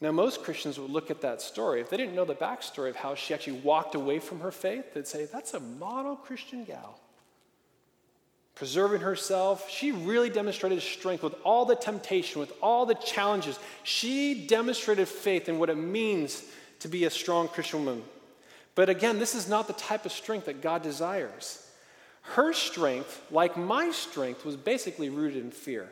Now, 0.00 0.10
most 0.10 0.42
Christians 0.42 0.80
would 0.80 0.90
look 0.90 1.12
at 1.12 1.20
that 1.20 1.40
story. 1.40 1.80
If 1.80 1.88
they 1.88 1.96
didn't 1.96 2.16
know 2.16 2.24
the 2.24 2.34
backstory 2.34 2.90
of 2.90 2.96
how 2.96 3.14
she 3.14 3.32
actually 3.32 3.60
walked 3.60 3.94
away 3.94 4.18
from 4.18 4.40
her 4.40 4.50
faith, 4.50 4.94
they'd 4.94 5.06
say, 5.06 5.26
that's 5.26 5.54
a 5.54 5.60
model 5.60 6.16
Christian 6.16 6.64
gal 6.64 6.98
preserving 8.54 9.00
herself. 9.00 9.68
She 9.70 9.92
really 9.92 10.30
demonstrated 10.30 10.82
strength 10.82 11.22
with 11.22 11.34
all 11.44 11.64
the 11.64 11.76
temptation, 11.76 12.40
with 12.40 12.52
all 12.60 12.86
the 12.86 12.94
challenges. 12.94 13.58
She 13.82 14.46
demonstrated 14.46 15.08
faith 15.08 15.48
in 15.48 15.58
what 15.58 15.70
it 15.70 15.76
means 15.76 16.42
to 16.80 16.88
be 16.88 17.04
a 17.04 17.10
strong 17.10 17.48
Christian 17.48 17.84
woman. 17.84 18.02
But 18.74 18.88
again, 18.88 19.18
this 19.18 19.34
is 19.34 19.48
not 19.48 19.66
the 19.66 19.74
type 19.74 20.06
of 20.06 20.12
strength 20.12 20.46
that 20.46 20.62
God 20.62 20.82
desires. 20.82 21.66
Her 22.22 22.52
strength, 22.52 23.20
like 23.30 23.56
my 23.56 23.90
strength, 23.90 24.44
was 24.44 24.56
basically 24.56 25.08
rooted 25.10 25.42
in 25.42 25.50
fear. 25.50 25.88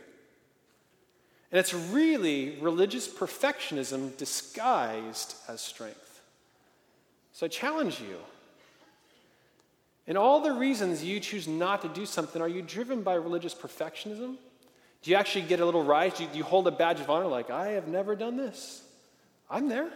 And 1.51 1.59
it's 1.59 1.75
really 1.75 2.57
religious 2.61 3.09
perfectionism 3.09 4.17
disguised 4.17 5.35
as 5.49 5.61
strength. 5.61 6.21
So 7.33 7.47
I 7.47 7.49
challenge 7.49 8.01
you 8.01 8.17
and 10.11 10.19
all 10.19 10.41
the 10.41 10.51
reasons 10.51 11.05
you 11.05 11.21
choose 11.21 11.47
not 11.47 11.83
to 11.83 11.89
do 11.89 12.05
something, 12.05 12.43
are 12.43 12.49
you 12.49 12.63
driven 12.63 13.03
by 13.03 13.15
religious 13.15 13.55
perfectionism? 13.55 14.35
Do 15.03 15.11
you 15.13 15.15
actually 15.15 15.43
get 15.43 15.61
a 15.61 15.65
little 15.65 15.85
rise? 15.85 16.15
Do 16.15 16.25
you, 16.25 16.29
do 16.31 16.37
you 16.37 16.43
hold 16.43 16.67
a 16.67 16.73
badge 16.73 16.99
of 16.99 17.09
honor 17.09 17.29
like, 17.29 17.49
I 17.49 17.69
have 17.69 17.87
never 17.87 18.17
done 18.17 18.37
this? 18.37 18.83
I'm 19.49 19.69
there. 19.69 19.89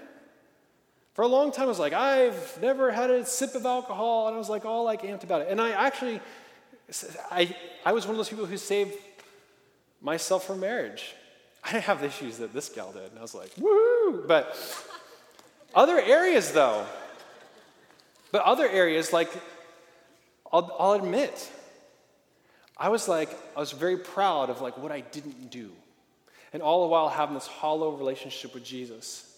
For 1.14 1.22
a 1.22 1.26
long 1.26 1.50
time, 1.50 1.64
I 1.64 1.66
was 1.66 1.80
like, 1.80 1.94
I've 1.94 2.62
never 2.62 2.92
had 2.92 3.10
a 3.10 3.26
sip 3.26 3.56
of 3.56 3.66
alcohol. 3.66 4.28
And 4.28 4.36
I 4.36 4.38
was 4.38 4.48
like, 4.48 4.64
all 4.64 4.84
like 4.84 5.02
amped 5.02 5.24
about 5.24 5.40
it. 5.42 5.48
And 5.50 5.60
I 5.60 5.70
actually, 5.70 6.20
I, 7.32 7.52
I 7.84 7.90
was 7.90 8.06
one 8.06 8.12
of 8.12 8.18
those 8.18 8.28
people 8.28 8.46
who 8.46 8.56
saved 8.56 8.94
myself 10.00 10.46
from 10.46 10.60
marriage. 10.60 11.12
I 11.64 11.72
didn't 11.72 11.86
have 11.86 12.00
the 12.00 12.06
issues 12.06 12.38
that 12.38 12.52
this 12.52 12.68
gal 12.68 12.92
did. 12.92 13.10
And 13.10 13.18
I 13.18 13.22
was 13.22 13.34
like, 13.34 13.50
woo! 13.58 14.22
But 14.28 14.56
other 15.74 15.98
areas, 15.98 16.52
though, 16.52 16.86
but 18.30 18.42
other 18.42 18.68
areas, 18.68 19.12
like, 19.12 19.30
I'll, 20.54 20.76
I'll 20.78 20.92
admit, 20.92 21.50
I 22.76 22.88
was 22.88 23.08
like, 23.08 23.28
I 23.56 23.60
was 23.60 23.72
very 23.72 23.96
proud 23.96 24.50
of 24.50 24.60
like 24.60 24.78
what 24.78 24.92
I 24.92 25.00
didn't 25.00 25.50
do. 25.50 25.72
And 26.52 26.62
all 26.62 26.82
the 26.82 26.88
while 26.88 27.08
having 27.08 27.34
this 27.34 27.48
hollow 27.48 27.90
relationship 27.96 28.54
with 28.54 28.64
Jesus. 28.64 29.28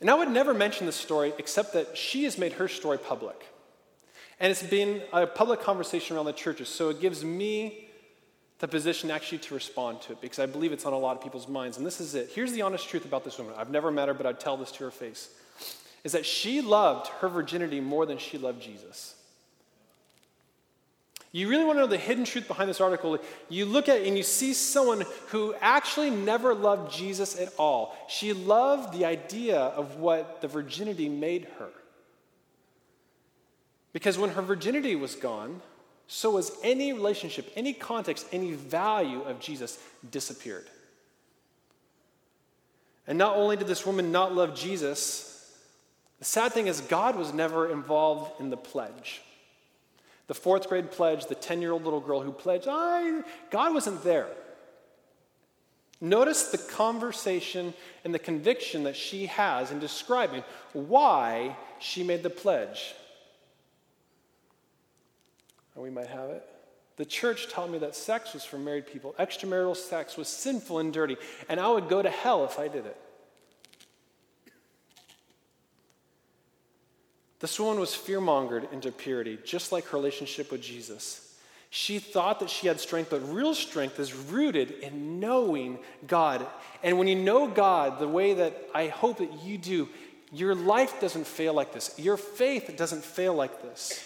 And 0.00 0.08
I 0.08 0.14
would 0.14 0.30
never 0.30 0.54
mention 0.54 0.86
this 0.86 0.94
story 0.94 1.32
except 1.38 1.72
that 1.72 1.98
she 1.98 2.22
has 2.22 2.38
made 2.38 2.52
her 2.52 2.68
story 2.68 2.98
public. 2.98 3.44
And 4.38 4.52
it's 4.52 4.62
been 4.62 5.02
a 5.12 5.26
public 5.26 5.60
conversation 5.60 6.14
around 6.14 6.26
the 6.26 6.32
churches. 6.32 6.68
So 6.68 6.90
it 6.90 7.00
gives 7.00 7.24
me 7.24 7.88
the 8.60 8.68
position 8.68 9.10
actually 9.10 9.38
to 9.38 9.54
respond 9.54 10.02
to 10.02 10.12
it 10.12 10.20
because 10.20 10.38
I 10.38 10.46
believe 10.46 10.70
it's 10.70 10.86
on 10.86 10.92
a 10.92 10.98
lot 10.98 11.16
of 11.16 11.22
people's 11.24 11.48
minds. 11.48 11.78
And 11.78 11.84
this 11.84 12.00
is 12.00 12.14
it. 12.14 12.30
Here's 12.32 12.52
the 12.52 12.62
honest 12.62 12.88
truth 12.88 13.04
about 13.04 13.24
this 13.24 13.38
woman. 13.38 13.54
I've 13.58 13.70
never 13.70 13.90
met 13.90 14.06
her, 14.06 14.14
but 14.14 14.24
I'd 14.24 14.38
tell 14.38 14.56
this 14.56 14.70
to 14.72 14.84
her 14.84 14.92
face. 14.92 15.30
Is 16.08 16.12
that 16.12 16.24
she 16.24 16.62
loved 16.62 17.08
her 17.20 17.28
virginity 17.28 17.80
more 17.80 18.06
than 18.06 18.16
she 18.16 18.38
loved 18.38 18.62
Jesus. 18.62 19.14
You 21.32 21.50
really 21.50 21.66
want 21.66 21.76
to 21.76 21.80
know 21.82 21.86
the 21.86 21.98
hidden 21.98 22.24
truth 22.24 22.48
behind 22.48 22.70
this 22.70 22.80
article? 22.80 23.18
You 23.50 23.66
look 23.66 23.90
at 23.90 24.00
it 24.00 24.06
and 24.06 24.16
you 24.16 24.22
see 24.22 24.54
someone 24.54 25.04
who 25.26 25.54
actually 25.60 26.08
never 26.08 26.54
loved 26.54 26.96
Jesus 26.96 27.38
at 27.38 27.52
all. 27.58 27.94
She 28.08 28.32
loved 28.32 28.94
the 28.96 29.04
idea 29.04 29.58
of 29.58 29.96
what 29.96 30.40
the 30.40 30.48
virginity 30.48 31.10
made 31.10 31.46
her. 31.58 31.68
Because 33.92 34.16
when 34.16 34.30
her 34.30 34.40
virginity 34.40 34.96
was 34.96 35.14
gone, 35.14 35.60
so 36.06 36.30
was 36.30 36.52
any 36.62 36.94
relationship, 36.94 37.52
any 37.54 37.74
context, 37.74 38.26
any 38.32 38.52
value 38.52 39.20
of 39.24 39.40
Jesus 39.40 39.78
disappeared. 40.10 40.70
And 43.06 43.18
not 43.18 43.36
only 43.36 43.58
did 43.58 43.66
this 43.66 43.84
woman 43.84 44.10
not 44.10 44.34
love 44.34 44.54
Jesus, 44.54 45.34
the 46.18 46.24
sad 46.24 46.52
thing 46.52 46.66
is, 46.66 46.80
God 46.80 47.16
was 47.16 47.32
never 47.32 47.70
involved 47.70 48.40
in 48.40 48.50
the 48.50 48.56
pledge. 48.56 49.22
The 50.26 50.34
fourth 50.34 50.68
grade 50.68 50.90
pledge, 50.90 51.26
the 51.26 51.34
10 51.34 51.62
year 51.62 51.72
old 51.72 51.84
little 51.84 52.00
girl 52.00 52.20
who 52.20 52.32
pledged, 52.32 52.66
I, 52.68 53.22
God 53.50 53.72
wasn't 53.72 54.02
there. 54.04 54.28
Notice 56.00 56.50
the 56.50 56.58
conversation 56.58 57.74
and 58.04 58.14
the 58.14 58.18
conviction 58.18 58.84
that 58.84 58.94
she 58.94 59.26
has 59.26 59.70
in 59.70 59.80
describing 59.80 60.44
why 60.72 61.56
she 61.80 62.04
made 62.04 62.22
the 62.22 62.30
pledge. 62.30 62.94
And 65.74 65.82
we 65.82 65.90
might 65.90 66.08
have 66.08 66.30
it. 66.30 66.44
The 66.96 67.04
church 67.04 67.48
taught 67.48 67.70
me 67.70 67.78
that 67.78 67.94
sex 67.94 68.34
was 68.34 68.44
for 68.44 68.58
married 68.58 68.86
people. 68.86 69.14
Extramarital 69.18 69.76
sex 69.76 70.16
was 70.16 70.28
sinful 70.28 70.80
and 70.80 70.92
dirty, 70.92 71.16
and 71.48 71.60
I 71.60 71.70
would 71.70 71.88
go 71.88 72.02
to 72.02 72.10
hell 72.10 72.44
if 72.44 72.58
I 72.58 72.66
did 72.66 72.86
it. 72.86 72.96
This 77.40 77.60
woman 77.60 77.78
was 77.78 77.94
fear-mongered 77.94 78.72
into 78.72 78.90
purity, 78.90 79.38
just 79.44 79.70
like 79.70 79.84
her 79.86 79.96
relationship 79.96 80.50
with 80.50 80.60
Jesus. 80.60 81.24
She 81.70 81.98
thought 81.98 82.40
that 82.40 82.50
she 82.50 82.66
had 82.66 82.80
strength, 82.80 83.10
but 83.10 83.32
real 83.32 83.54
strength 83.54 84.00
is 84.00 84.14
rooted 84.14 84.70
in 84.70 85.20
knowing 85.20 85.78
God. 86.06 86.46
And 86.82 86.98
when 86.98 87.08
you 87.08 87.14
know 87.14 87.46
God 87.46 88.00
the 88.00 88.08
way 88.08 88.34
that 88.34 88.56
I 88.74 88.88
hope 88.88 89.18
that 89.18 89.42
you 89.42 89.58
do, 89.58 89.88
your 90.32 90.54
life 90.54 91.00
doesn't 91.00 91.26
fail 91.26 91.54
like 91.54 91.72
this. 91.72 91.94
Your 91.98 92.16
faith 92.16 92.74
doesn't 92.76 93.04
fail 93.04 93.34
like 93.34 93.62
this. 93.62 94.04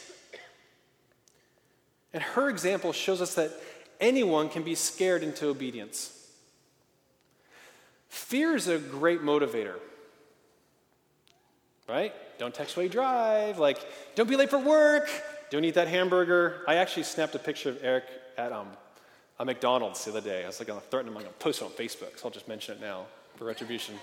And 2.12 2.22
her 2.22 2.50
example 2.50 2.92
shows 2.92 3.22
us 3.22 3.34
that 3.36 3.52
anyone 4.00 4.48
can 4.48 4.62
be 4.62 4.74
scared 4.74 5.22
into 5.22 5.48
obedience. 5.48 6.18
Fear 8.08 8.56
is 8.56 8.68
a 8.68 8.78
great 8.78 9.22
motivator, 9.22 9.76
right? 11.88 12.12
Don't 12.38 12.54
text 12.54 12.76
while 12.76 12.84
you 12.84 12.90
drive. 12.90 13.58
Like, 13.58 13.78
don't 14.14 14.28
be 14.28 14.36
late 14.36 14.50
for 14.50 14.58
work. 14.58 15.08
Don't 15.50 15.64
eat 15.64 15.74
that 15.74 15.88
hamburger. 15.88 16.62
I 16.66 16.76
actually 16.76 17.04
snapped 17.04 17.34
a 17.34 17.38
picture 17.38 17.68
of 17.68 17.78
Eric 17.82 18.04
at 18.38 18.52
um, 18.52 18.68
a 19.38 19.44
McDonald's 19.44 20.04
the 20.04 20.10
other 20.10 20.20
day. 20.20 20.44
I 20.44 20.46
was 20.46 20.58
like, 20.58 20.70
I'm 20.70 20.80
threatening 20.80 21.14
him. 21.14 21.18
I'm 21.18 21.24
to 21.26 21.32
post 21.32 21.60
it 21.60 21.64
on 21.64 21.70
Facebook, 21.72 22.18
so 22.18 22.24
I'll 22.24 22.30
just 22.30 22.48
mention 22.48 22.76
it 22.76 22.80
now 22.80 23.06
for 23.36 23.44
retribution. 23.44 23.94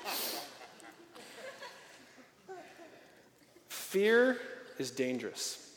Fear 3.68 4.38
is 4.78 4.92
dangerous. 4.92 5.74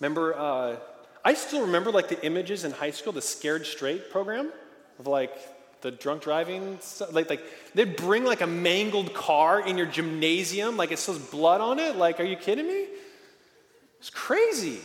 Remember, 0.00 0.34
uh, 0.36 0.76
I 1.24 1.34
still 1.34 1.62
remember 1.62 1.90
like 1.90 2.08
the 2.08 2.24
images 2.24 2.64
in 2.64 2.72
high 2.72 2.90
school, 2.90 3.12
the 3.12 3.22
Scared 3.22 3.66
Straight 3.66 4.10
program 4.10 4.52
of 4.98 5.06
like 5.06 5.36
the 5.80 5.90
drunk 5.90 6.22
driving 6.22 6.78
stuff. 6.80 7.12
Like, 7.12 7.30
like 7.30 7.42
they'd 7.74 7.96
bring 7.96 8.24
like 8.24 8.40
a 8.40 8.46
mangled 8.46 9.14
car 9.14 9.60
in 9.66 9.76
your 9.76 9.86
gymnasium, 9.86 10.76
like 10.76 10.92
it 10.92 10.98
says 10.98 11.18
blood 11.18 11.60
on 11.60 11.78
it. 11.78 11.96
Like, 11.96 12.20
are 12.20 12.24
you 12.24 12.36
kidding 12.36 12.66
me? 12.66 12.86
It's 13.98 14.10
crazy. 14.10 14.80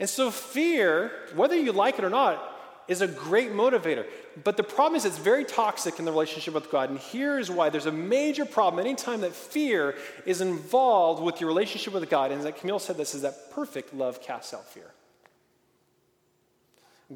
And 0.00 0.08
so 0.08 0.30
fear, 0.30 1.10
whether 1.34 1.56
you 1.56 1.72
like 1.72 1.98
it 1.98 2.04
or 2.04 2.10
not, 2.10 2.54
is 2.88 3.02
a 3.02 3.06
great 3.06 3.52
motivator. 3.52 4.06
But 4.42 4.56
the 4.56 4.62
problem 4.62 4.96
is 4.96 5.04
it's 5.04 5.18
very 5.18 5.44
toxic 5.44 5.98
in 5.98 6.04
the 6.04 6.10
relationship 6.10 6.54
with 6.54 6.70
God. 6.70 6.88
And 6.88 6.98
here 6.98 7.38
is 7.38 7.50
why 7.50 7.68
there's 7.68 7.86
a 7.86 7.92
major 7.92 8.46
problem 8.46 8.84
anytime 8.84 9.20
that 9.20 9.34
fear 9.34 9.94
is 10.24 10.40
involved 10.40 11.22
with 11.22 11.40
your 11.40 11.48
relationship 11.48 11.92
with 11.92 12.08
God. 12.08 12.32
And 12.32 12.46
as 12.46 12.54
Camille 12.58 12.78
said 12.78 12.96
this, 12.96 13.14
is 13.14 13.22
that 13.22 13.50
perfect 13.50 13.92
love 13.92 14.22
casts 14.22 14.54
out 14.54 14.66
fear. 14.68 14.90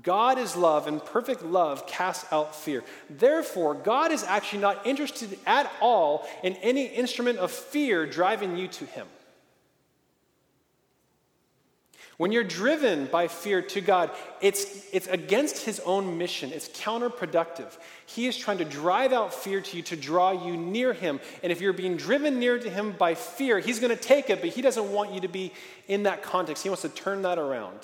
God 0.00 0.38
is 0.38 0.56
love, 0.56 0.86
and 0.86 1.04
perfect 1.04 1.42
love 1.42 1.86
casts 1.86 2.30
out 2.32 2.54
fear. 2.54 2.82
Therefore, 3.10 3.74
God 3.74 4.10
is 4.10 4.24
actually 4.24 4.60
not 4.60 4.86
interested 4.86 5.38
at 5.46 5.70
all 5.82 6.26
in 6.42 6.54
any 6.56 6.86
instrument 6.86 7.38
of 7.38 7.50
fear 7.50 8.06
driving 8.06 8.56
you 8.56 8.68
to 8.68 8.86
Him. 8.86 9.06
When 12.16 12.32
you're 12.32 12.44
driven 12.44 13.06
by 13.06 13.28
fear 13.28 13.60
to 13.60 13.80
God, 13.82 14.10
it's, 14.40 14.86
it's 14.94 15.08
against 15.08 15.64
His 15.64 15.78
own 15.80 16.16
mission. 16.16 16.52
It's 16.52 16.68
counterproductive. 16.68 17.76
He 18.06 18.26
is 18.26 18.36
trying 18.36 18.58
to 18.58 18.64
drive 18.64 19.12
out 19.12 19.34
fear 19.34 19.60
to 19.60 19.76
you 19.76 19.82
to 19.82 19.96
draw 19.96 20.30
you 20.30 20.56
near 20.56 20.94
Him. 20.94 21.20
And 21.42 21.52
if 21.52 21.60
you're 21.60 21.74
being 21.74 21.98
driven 21.98 22.38
near 22.38 22.58
to 22.58 22.70
Him 22.70 22.92
by 22.92 23.14
fear, 23.14 23.58
He's 23.58 23.78
going 23.78 23.94
to 23.94 24.02
take 24.02 24.30
it, 24.30 24.40
but 24.40 24.50
He 24.50 24.62
doesn't 24.62 24.90
want 24.90 25.12
you 25.12 25.20
to 25.20 25.28
be 25.28 25.52
in 25.86 26.04
that 26.04 26.22
context. 26.22 26.62
He 26.62 26.70
wants 26.70 26.82
to 26.82 26.88
turn 26.88 27.22
that 27.22 27.38
around. 27.38 27.80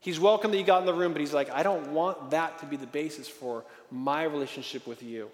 He's 0.00 0.18
welcome 0.18 0.50
that 0.50 0.56
you 0.56 0.64
got 0.64 0.80
in 0.80 0.86
the 0.86 0.94
room, 0.94 1.12
but 1.12 1.20
he's 1.20 1.34
like, 1.34 1.50
I 1.50 1.62
don't 1.62 1.92
want 1.92 2.30
that 2.30 2.58
to 2.60 2.66
be 2.66 2.76
the 2.76 2.86
basis 2.86 3.28
for 3.28 3.64
my 3.90 4.24
relationship 4.24 4.86
with 4.86 5.02
you. 5.02 5.30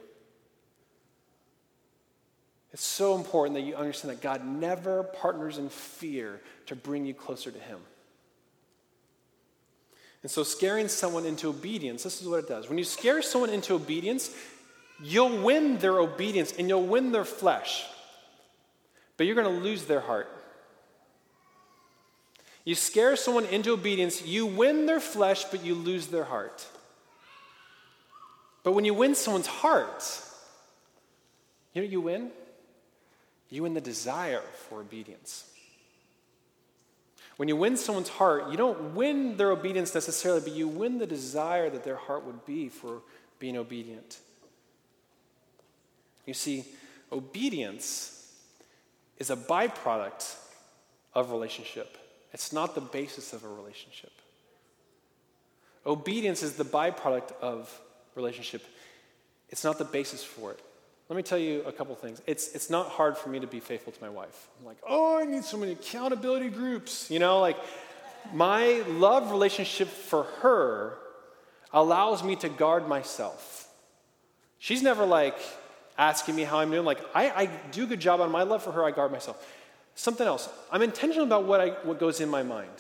It's 2.73 2.85
so 2.85 3.15
important 3.15 3.55
that 3.55 3.63
you 3.63 3.75
understand 3.75 4.13
that 4.13 4.21
God 4.21 4.45
never 4.45 5.03
partners 5.03 5.57
in 5.57 5.71
fear 5.71 6.43
to 6.67 6.77
bring 6.77 7.07
you 7.07 7.15
closer 7.15 7.51
to 7.51 7.59
Him. 7.59 7.79
And 10.23 10.31
so, 10.31 10.43
scaring 10.43 10.89
someone 10.89 11.25
into 11.25 11.49
obedience, 11.49 12.03
this 12.03 12.21
is 12.21 12.29
what 12.29 12.41
it 12.41 12.49
does. 12.49 12.69
When 12.69 12.77
you 12.77 12.85
scare 12.85 13.23
someone 13.23 13.49
into 13.49 13.75
obedience, 13.75 14.31
you'll 15.03 15.43
win 15.43 15.79
their 15.79 15.99
obedience 16.01 16.53
and 16.59 16.69
you'll 16.69 16.87
win 16.87 17.13
their 17.13 17.25
flesh, 17.25 17.87
but 19.17 19.25
you're 19.25 19.37
going 19.37 19.57
to 19.57 19.63
lose 19.63 19.85
their 19.85 20.01
heart. 20.01 20.29
You 22.67 22.75
scare 22.75 23.15
someone 23.15 23.45
into 23.45 23.73
obedience, 23.73 24.27
you 24.27 24.45
win 24.45 24.87
their 24.87 24.99
flesh, 24.99 25.45
but 25.45 25.65
you 25.65 25.77
lose 25.77 26.09
their 26.09 26.25
heart. 26.25 26.67
But 28.65 28.73
when 28.73 28.85
you 28.85 28.93
win 28.93 29.15
someone's 29.15 29.47
heart, 29.47 30.05
you 31.73 31.81
know 31.81 31.89
you 31.89 32.01
win? 32.01 32.33
You 33.51 33.63
win 33.63 33.75
the 33.75 33.81
desire 33.81 34.43
for 34.69 34.81
obedience. 34.81 35.49
When 37.37 37.49
you 37.49 37.55
win 37.55 37.77
someone's 37.77 38.09
heart, 38.09 38.51
you 38.51 38.57
don't 38.57 38.97
win 38.97 39.37
their 39.37 39.53
obedience 39.53 39.95
necessarily, 39.95 40.41
but 40.41 40.53
you 40.53 40.67
win 40.67 40.99
the 40.99 41.07
desire 41.07 41.71
that 41.71 41.85
their 41.85 41.95
heart 41.95 42.25
would 42.25 42.45
be 42.47 42.69
for 42.69 43.01
being 43.39 43.57
obedient. 43.57 44.19
You 46.25 46.35
see, 46.35 46.65
obedience 47.13 48.35
is 49.19 49.31
a 49.31 49.37
byproduct 49.37 50.35
of 51.15 51.31
relationship. 51.31 51.97
It's 52.37 52.53
not 52.53 52.75
the 52.75 52.83
basis 52.83 53.33
of 53.33 53.45
a 53.45 53.49
relationship. 53.49 54.13
Obedience 55.87 56.43
is 56.43 56.53
the 56.53 56.67
byproduct 56.67 57.33
of 57.41 57.81
relationship. 58.15 58.63
It's 59.49 59.65
not 59.65 59.79
the 59.79 59.87
basis 59.87 60.23
for 60.23 60.53
it. 60.53 60.61
Let 61.09 61.17
me 61.17 61.23
tell 61.23 61.39
you 61.39 61.63
a 61.63 61.73
couple 61.73 61.95
things. 61.95 62.21
It's, 62.27 62.55
it's 62.55 62.69
not 62.69 62.91
hard 62.91 63.17
for 63.17 63.31
me 63.31 63.41
to 63.41 63.47
be 63.47 63.59
faithful 63.59 63.91
to 63.91 64.03
my 64.03 64.11
wife. 64.11 64.49
I'm 64.61 64.67
like, 64.67 64.77
oh, 64.87 65.19
I 65.19 65.25
need 65.25 65.45
so 65.45 65.57
many 65.57 65.73
accountability 65.73 66.51
groups. 66.51 67.11
You 67.11 67.21
know, 67.21 67.41
like 67.41 67.57
my 68.35 68.83
love 68.87 69.31
relationship 69.31 69.89
for 69.89 70.25
her 70.43 70.99
allows 71.73 72.23
me 72.23 72.37
to 72.37 72.51
guard 72.51 72.87
myself. 72.87 73.67
She's 74.59 74.83
never 74.83 75.07
like 75.07 75.39
asking 75.97 76.37
me 76.37 76.43
how 76.43 76.59
I'm 76.59 76.71
doing. 76.71 76.85
Like, 76.85 77.01
I, 77.15 77.31
I 77.31 77.47
do 77.73 77.85
a 77.85 77.87
good 77.87 78.01
job 78.01 78.21
on 78.21 78.31
my 78.31 78.43
love 78.43 78.63
for 78.63 78.73
her, 78.73 78.85
I 78.85 78.91
guard 78.91 79.11
myself. 79.11 79.43
Something 79.97 80.27
else. 80.27 80.49
I'm 80.71 80.83
intentional 80.83 81.25
about 81.25 81.45
what, 81.45 81.61
I, 81.61 81.71
what 81.83 81.99
goes 81.99 82.21
in 82.21 82.29
my 82.29 82.43
mind. 82.43 82.71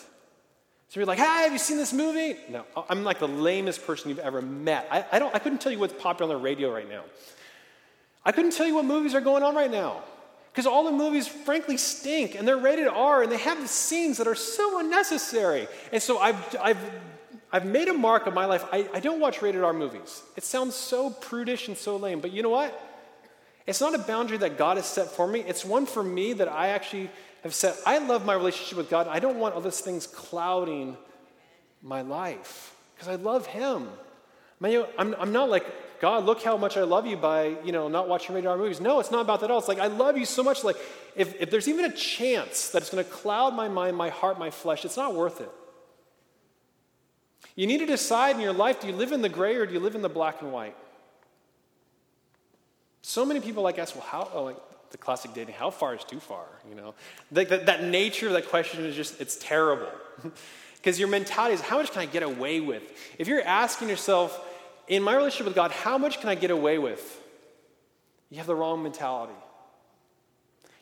So 0.88 1.00
you're 1.00 1.06
like, 1.06 1.18
hey, 1.18 1.24
have 1.24 1.52
you 1.52 1.58
seen 1.58 1.78
this 1.78 1.92
movie? 1.92 2.36
No, 2.48 2.64
I'm 2.88 3.02
like 3.04 3.18
the 3.18 3.26
lamest 3.26 3.84
person 3.86 4.10
you've 4.10 4.20
ever 4.20 4.40
met. 4.40 4.86
I, 4.90 5.04
I, 5.10 5.18
don't, 5.18 5.34
I 5.34 5.38
couldn't 5.40 5.60
tell 5.60 5.72
you 5.72 5.78
what's 5.78 5.94
popular 5.94 6.32
on 6.32 6.38
the 6.38 6.44
radio 6.44 6.72
right 6.72 6.88
now. 6.88 7.02
I 8.24 8.32
couldn't 8.32 8.52
tell 8.52 8.66
you 8.66 8.74
what 8.74 8.84
movies 8.84 9.14
are 9.14 9.20
going 9.22 9.42
on 9.42 9.56
right 9.56 9.70
now. 9.70 10.02
Because 10.52 10.66
all 10.66 10.84
the 10.84 10.92
movies, 10.92 11.26
frankly, 11.26 11.78
stink 11.78 12.34
and 12.34 12.46
they're 12.46 12.56
rated 12.56 12.86
R 12.86 13.22
and 13.22 13.32
they 13.32 13.38
have 13.38 13.60
the 13.60 13.68
scenes 13.68 14.18
that 14.18 14.26
are 14.26 14.34
so 14.34 14.78
unnecessary. 14.78 15.68
And 15.92 16.02
so 16.02 16.18
I've, 16.18 16.56
I've, 16.60 16.78
I've 17.50 17.66
made 17.66 17.88
a 17.88 17.94
mark 17.94 18.26
of 18.26 18.34
my 18.34 18.44
life. 18.44 18.64
I, 18.70 18.88
I 18.92 19.00
don't 19.00 19.20
watch 19.20 19.40
rated 19.40 19.64
R 19.64 19.72
movies. 19.72 20.22
It 20.36 20.44
sounds 20.44 20.74
so 20.74 21.10
prudish 21.10 21.68
and 21.68 21.76
so 21.76 21.96
lame, 21.96 22.20
but 22.20 22.30
you 22.32 22.42
know 22.42 22.50
what? 22.50 22.78
It's 23.66 23.80
not 23.80 23.94
a 23.94 23.98
boundary 23.98 24.38
that 24.38 24.58
God 24.58 24.76
has 24.76 24.86
set 24.86 25.08
for 25.08 25.26
me, 25.26 25.40
it's 25.40 25.64
one 25.64 25.86
for 25.86 26.02
me 26.02 26.32
that 26.34 26.48
I 26.48 26.68
actually 26.68 27.10
have 27.42 27.54
said, 27.54 27.74
I 27.84 27.98
love 27.98 28.24
my 28.24 28.34
relationship 28.34 28.76
with 28.78 28.90
God. 28.90 29.08
I 29.08 29.18
don't 29.18 29.38
want 29.38 29.54
all 29.54 29.60
these 29.60 29.80
things 29.80 30.06
clouding 30.06 30.96
my 31.82 32.02
life 32.02 32.74
because 32.94 33.08
I 33.08 33.16
love 33.16 33.46
Him. 33.46 33.88
I'm, 34.62 35.14
I'm 35.18 35.32
not 35.32 35.50
like, 35.50 36.00
God, 36.00 36.24
look 36.24 36.42
how 36.42 36.56
much 36.56 36.76
I 36.76 36.82
love 36.82 37.06
you 37.06 37.16
by, 37.16 37.56
you 37.64 37.72
know, 37.72 37.88
not 37.88 38.08
watching 38.08 38.34
rated 38.34 38.48
R 38.48 38.56
movies. 38.56 38.80
No, 38.80 39.00
it's 39.00 39.10
not 39.10 39.22
about 39.22 39.40
that 39.40 39.46
at 39.46 39.50
all. 39.50 39.58
It's 39.58 39.68
like, 39.68 39.78
I 39.78 39.86
love 39.86 40.16
you 40.16 40.24
so 40.24 40.42
much. 40.42 40.64
Like, 40.64 40.76
if, 41.14 41.40
if 41.40 41.50
there's 41.50 41.68
even 41.68 41.84
a 41.84 41.94
chance 41.94 42.70
that 42.70 42.82
it's 42.82 42.90
going 42.90 43.04
to 43.04 43.10
cloud 43.10 43.54
my 43.54 43.68
mind, 43.68 43.96
my 43.96 44.10
heart, 44.10 44.38
my 44.38 44.50
flesh, 44.50 44.84
it's 44.84 44.96
not 44.96 45.14
worth 45.14 45.40
it. 45.40 45.50
You 47.54 47.66
need 47.66 47.78
to 47.78 47.86
decide 47.86 48.36
in 48.36 48.42
your 48.42 48.52
life 48.52 48.80
do 48.80 48.86
you 48.86 48.92
live 48.94 49.12
in 49.12 49.22
the 49.22 49.28
gray 49.28 49.56
or 49.56 49.66
do 49.66 49.72
you 49.72 49.80
live 49.80 49.94
in 49.94 50.02
the 50.02 50.08
black 50.08 50.42
and 50.42 50.52
white? 50.52 50.76
So 53.08 53.24
many 53.24 53.38
people 53.38 53.62
like 53.62 53.78
ask, 53.78 53.94
well, 53.94 54.04
how, 54.04 54.28
oh, 54.34 54.42
like 54.42 54.56
the 54.90 54.98
classic 54.98 55.32
dating, 55.32 55.54
how 55.54 55.70
far 55.70 55.94
is 55.94 56.02
too 56.02 56.18
far? 56.18 56.44
You 56.68 56.74
know, 56.74 56.94
like 57.30 57.50
that, 57.50 57.66
that 57.66 57.84
nature 57.84 58.26
of 58.26 58.32
that 58.32 58.48
question 58.48 58.84
is 58.84 58.96
just, 58.96 59.20
it's 59.20 59.36
terrible. 59.36 59.88
Because 60.76 61.00
your 61.00 61.08
mentality 61.08 61.54
is, 61.54 61.60
how 61.60 61.78
much 61.78 61.90
can 61.90 62.02
I 62.02 62.06
get 62.06 62.22
away 62.22 62.60
with? 62.60 62.82
If 63.18 63.26
you're 63.26 63.42
asking 63.42 63.88
yourself, 63.88 64.40
in 64.86 65.02
my 65.02 65.16
relationship 65.16 65.46
with 65.46 65.56
God, 65.56 65.72
how 65.72 65.98
much 65.98 66.20
can 66.20 66.28
I 66.28 66.36
get 66.36 66.52
away 66.52 66.78
with? 66.78 67.20
You 68.30 68.36
have 68.36 68.46
the 68.46 68.54
wrong 68.54 68.84
mentality. 68.84 69.32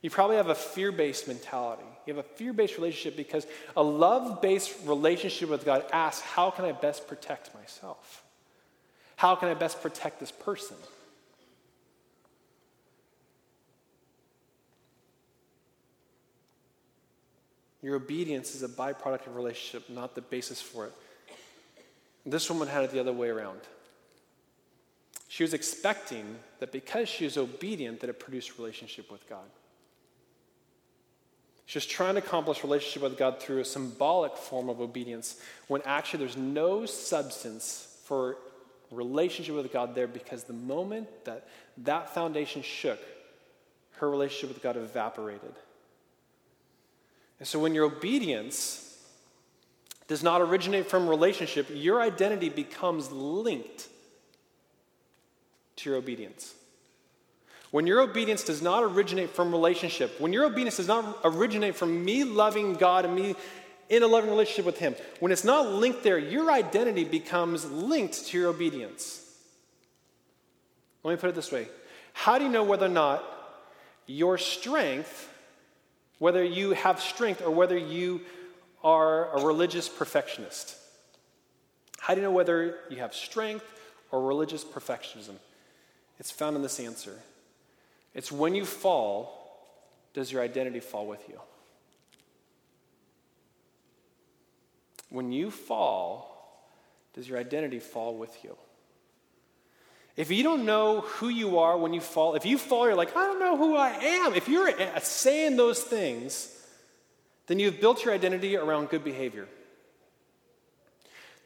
You 0.02 0.10
probably 0.10 0.36
have 0.36 0.50
a 0.50 0.54
fear 0.54 0.92
based 0.92 1.26
mentality. 1.26 1.84
You 2.04 2.14
have 2.14 2.24
a 2.24 2.28
fear 2.28 2.52
based 2.52 2.76
relationship 2.76 3.16
because 3.16 3.46
a 3.78 3.82
love 3.82 4.42
based 4.42 4.74
relationship 4.84 5.48
with 5.48 5.64
God 5.64 5.86
asks, 5.90 6.20
How 6.20 6.50
can 6.50 6.66
I 6.66 6.72
best 6.72 7.08
protect 7.08 7.54
myself? 7.54 8.24
How 9.16 9.36
can 9.36 9.48
I 9.48 9.54
best 9.54 9.80
protect 9.80 10.20
this 10.20 10.32
person? 10.32 10.76
Your 17.84 17.96
obedience 17.96 18.54
is 18.54 18.62
a 18.62 18.68
byproduct 18.68 19.26
of 19.26 19.36
relationship, 19.36 19.90
not 19.90 20.14
the 20.14 20.22
basis 20.22 20.58
for 20.58 20.86
it. 20.86 20.92
This 22.24 22.48
woman 22.48 22.66
had 22.66 22.82
it 22.82 22.92
the 22.92 22.98
other 22.98 23.12
way 23.12 23.28
around. 23.28 23.60
She 25.28 25.42
was 25.42 25.52
expecting 25.52 26.36
that 26.60 26.72
because 26.72 27.10
she 27.10 27.24
was 27.24 27.36
obedient, 27.36 28.00
that 28.00 28.08
it 28.08 28.18
produced 28.18 28.56
relationship 28.56 29.12
with 29.12 29.28
God. 29.28 29.44
She 31.66 31.76
was 31.76 31.84
trying 31.84 32.14
to 32.14 32.20
accomplish 32.20 32.64
relationship 32.64 33.02
with 33.02 33.18
God 33.18 33.38
through 33.38 33.60
a 33.60 33.66
symbolic 33.66 34.34
form 34.38 34.70
of 34.70 34.80
obedience, 34.80 35.38
when 35.68 35.82
actually 35.84 36.20
there's 36.20 36.38
no 36.38 36.86
substance 36.86 37.98
for 38.04 38.38
relationship 38.90 39.56
with 39.56 39.70
God 39.70 39.94
there 39.94 40.06
because 40.06 40.44
the 40.44 40.54
moment 40.54 41.06
that 41.26 41.46
that 41.76 42.14
foundation 42.14 42.62
shook, 42.62 43.00
her 43.96 44.08
relationship 44.08 44.54
with 44.54 44.62
God 44.62 44.78
evaporated. 44.78 45.52
And 47.38 47.48
so 47.48 47.58
when 47.58 47.74
your 47.74 47.84
obedience 47.84 48.80
does 50.06 50.22
not 50.22 50.40
originate 50.40 50.88
from 50.88 51.08
relationship, 51.08 51.68
your 51.72 52.00
identity 52.00 52.48
becomes 52.48 53.10
linked 53.10 53.88
to 55.76 55.90
your 55.90 55.98
obedience. 55.98 56.54
When 57.70 57.86
your 57.86 58.02
obedience 58.02 58.44
does 58.44 58.62
not 58.62 58.84
originate 58.84 59.30
from 59.30 59.50
relationship, 59.50 60.20
when 60.20 60.32
your 60.32 60.44
obedience 60.44 60.76
does 60.76 60.86
not 60.86 61.18
originate 61.24 61.74
from 61.74 62.04
me 62.04 62.22
loving 62.22 62.74
God 62.74 63.04
and 63.04 63.14
me 63.14 63.34
in 63.88 64.02
a 64.02 64.06
loving 64.06 64.30
relationship 64.30 64.64
with 64.64 64.78
Him, 64.78 64.94
when 65.18 65.32
it's 65.32 65.42
not 65.42 65.66
linked 65.66 66.04
there, 66.04 66.18
your 66.18 66.52
identity 66.52 67.04
becomes 67.04 67.68
linked 67.70 68.26
to 68.26 68.38
your 68.38 68.48
obedience. 68.48 69.20
Let 71.02 71.12
me 71.12 71.16
put 71.16 71.30
it 71.30 71.34
this 71.34 71.50
way 71.50 71.66
How 72.12 72.38
do 72.38 72.44
you 72.44 72.50
know 72.50 72.62
whether 72.62 72.86
or 72.86 72.90
not 72.90 73.24
your 74.06 74.38
strength, 74.38 75.28
whether 76.18 76.44
you 76.44 76.72
have 76.72 77.00
strength 77.00 77.42
or 77.42 77.50
whether 77.50 77.76
you 77.76 78.20
are 78.82 79.36
a 79.36 79.44
religious 79.44 79.88
perfectionist? 79.88 80.76
How 81.98 82.14
do 82.14 82.20
you 82.20 82.26
know 82.26 82.32
whether 82.32 82.76
you 82.90 82.98
have 82.98 83.14
strength 83.14 83.64
or 84.10 84.22
religious 84.22 84.64
perfectionism? 84.64 85.36
It's 86.18 86.30
found 86.30 86.56
in 86.56 86.62
this 86.62 86.78
answer. 86.78 87.18
It's 88.14 88.30
when 88.30 88.54
you 88.54 88.64
fall, 88.64 89.68
does 90.12 90.30
your 90.30 90.42
identity 90.42 90.80
fall 90.80 91.06
with 91.06 91.28
you? 91.28 91.40
When 95.08 95.32
you 95.32 95.50
fall, 95.50 96.30
does 97.14 97.28
your 97.28 97.38
identity 97.38 97.78
fall 97.78 98.16
with 98.16 98.36
you? 98.44 98.56
If 100.16 100.30
you 100.30 100.42
don't 100.42 100.64
know 100.64 101.00
who 101.00 101.28
you 101.28 101.58
are 101.58 101.76
when 101.76 101.92
you 101.92 102.00
fall, 102.00 102.34
if 102.34 102.46
you 102.46 102.56
fall, 102.56 102.86
you're 102.86 102.94
like, 102.94 103.16
I 103.16 103.26
don't 103.26 103.40
know 103.40 103.56
who 103.56 103.76
I 103.76 103.90
am. 103.90 104.34
If 104.34 104.48
you're 104.48 104.70
saying 105.00 105.56
those 105.56 105.82
things, 105.82 106.50
then 107.46 107.58
you've 107.58 107.80
built 107.80 108.04
your 108.04 108.14
identity 108.14 108.56
around 108.56 108.90
good 108.90 109.02
behavior. 109.02 109.48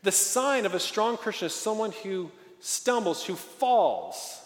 The 0.02 0.12
sign 0.12 0.66
of 0.66 0.74
a 0.74 0.80
strong 0.80 1.16
Christian 1.16 1.46
is 1.46 1.54
someone 1.54 1.92
who 1.92 2.30
stumbles, 2.60 3.24
who 3.24 3.34
falls 3.34 4.38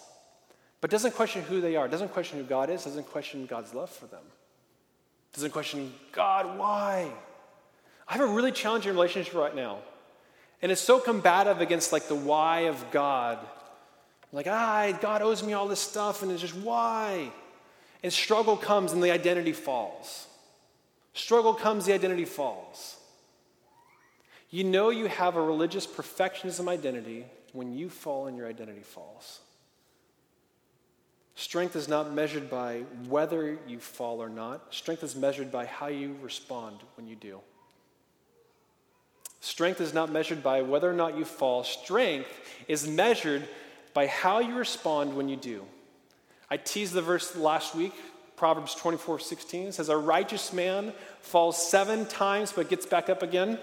but 0.82 0.90
doesn't 0.90 1.14
question 1.14 1.42
who 1.42 1.60
they 1.60 1.76
are, 1.76 1.86
doesn't 1.86 2.12
question 2.12 2.38
who 2.38 2.44
God 2.44 2.68
is, 2.68 2.84
doesn't 2.84 3.08
question 3.08 3.46
God's 3.46 3.72
love 3.72 3.88
for 3.88 4.06
them, 4.06 4.24
doesn't 5.32 5.52
question, 5.52 5.94
God, 6.10 6.58
why? 6.58 7.08
I 8.08 8.12
have 8.14 8.28
a 8.28 8.32
really 8.32 8.50
challenging 8.50 8.92
relationship 8.92 9.32
right 9.32 9.54
now. 9.54 9.78
And 10.60 10.72
it's 10.72 10.80
so 10.80 10.98
combative 10.98 11.60
against 11.60 11.92
like 11.92 12.08
the 12.08 12.16
why 12.16 12.62
of 12.62 12.90
God. 12.90 13.38
Like, 14.32 14.46
ah, 14.48 14.96
God 15.00 15.20
owes 15.20 15.42
me 15.42 15.52
all 15.52 15.68
this 15.68 15.80
stuff, 15.80 16.22
and 16.22 16.32
it's 16.32 16.40
just 16.40 16.56
why? 16.56 17.30
And 18.02 18.12
struggle 18.12 18.56
comes 18.56 18.92
and 18.92 19.02
the 19.02 19.10
identity 19.10 19.52
falls. 19.52 20.26
Struggle 21.14 21.54
comes, 21.54 21.84
the 21.84 21.92
identity 21.92 22.24
falls. 22.24 22.96
You 24.50 24.64
know 24.64 24.90
you 24.90 25.06
have 25.06 25.36
a 25.36 25.42
religious 25.42 25.86
perfectionism 25.86 26.68
identity 26.68 27.26
when 27.52 27.76
you 27.76 27.88
fall 27.88 28.26
and 28.26 28.36
your 28.36 28.48
identity 28.48 28.82
falls. 28.82 29.40
Strength 31.34 31.76
is 31.76 31.88
not 31.88 32.12
measured 32.12 32.50
by 32.50 32.82
whether 33.08 33.58
you 33.66 33.78
fall 33.78 34.22
or 34.22 34.28
not. 34.28 34.74
Strength 34.74 35.02
is 35.02 35.16
measured 35.16 35.50
by 35.50 35.64
how 35.64 35.86
you 35.86 36.16
respond 36.22 36.76
when 36.96 37.06
you 37.06 37.16
do. 37.16 37.40
Strength 39.40 39.80
is 39.80 39.94
not 39.94 40.12
measured 40.12 40.42
by 40.42 40.62
whether 40.62 40.88
or 40.88 40.94
not 40.94 41.16
you 41.16 41.24
fall. 41.24 41.64
Strength 41.64 42.28
is 42.68 42.86
measured 42.86 43.48
by 43.94 44.06
how 44.06 44.40
you 44.40 44.56
respond 44.56 45.16
when 45.16 45.28
you 45.28 45.36
do. 45.36 45.64
I 46.50 46.56
teased 46.56 46.92
the 46.92 47.02
verse 47.02 47.36
last 47.36 47.74
week, 47.74 47.94
Proverbs 48.36 48.74
24 48.74 49.20
16. 49.20 49.68
It 49.68 49.74
says, 49.74 49.88
A 49.88 49.96
righteous 49.96 50.52
man 50.52 50.92
falls 51.20 51.70
seven 51.70 52.06
times 52.06 52.52
but 52.52 52.68
gets 52.68 52.86
back 52.86 53.08
up 53.08 53.22
again. 53.22 53.58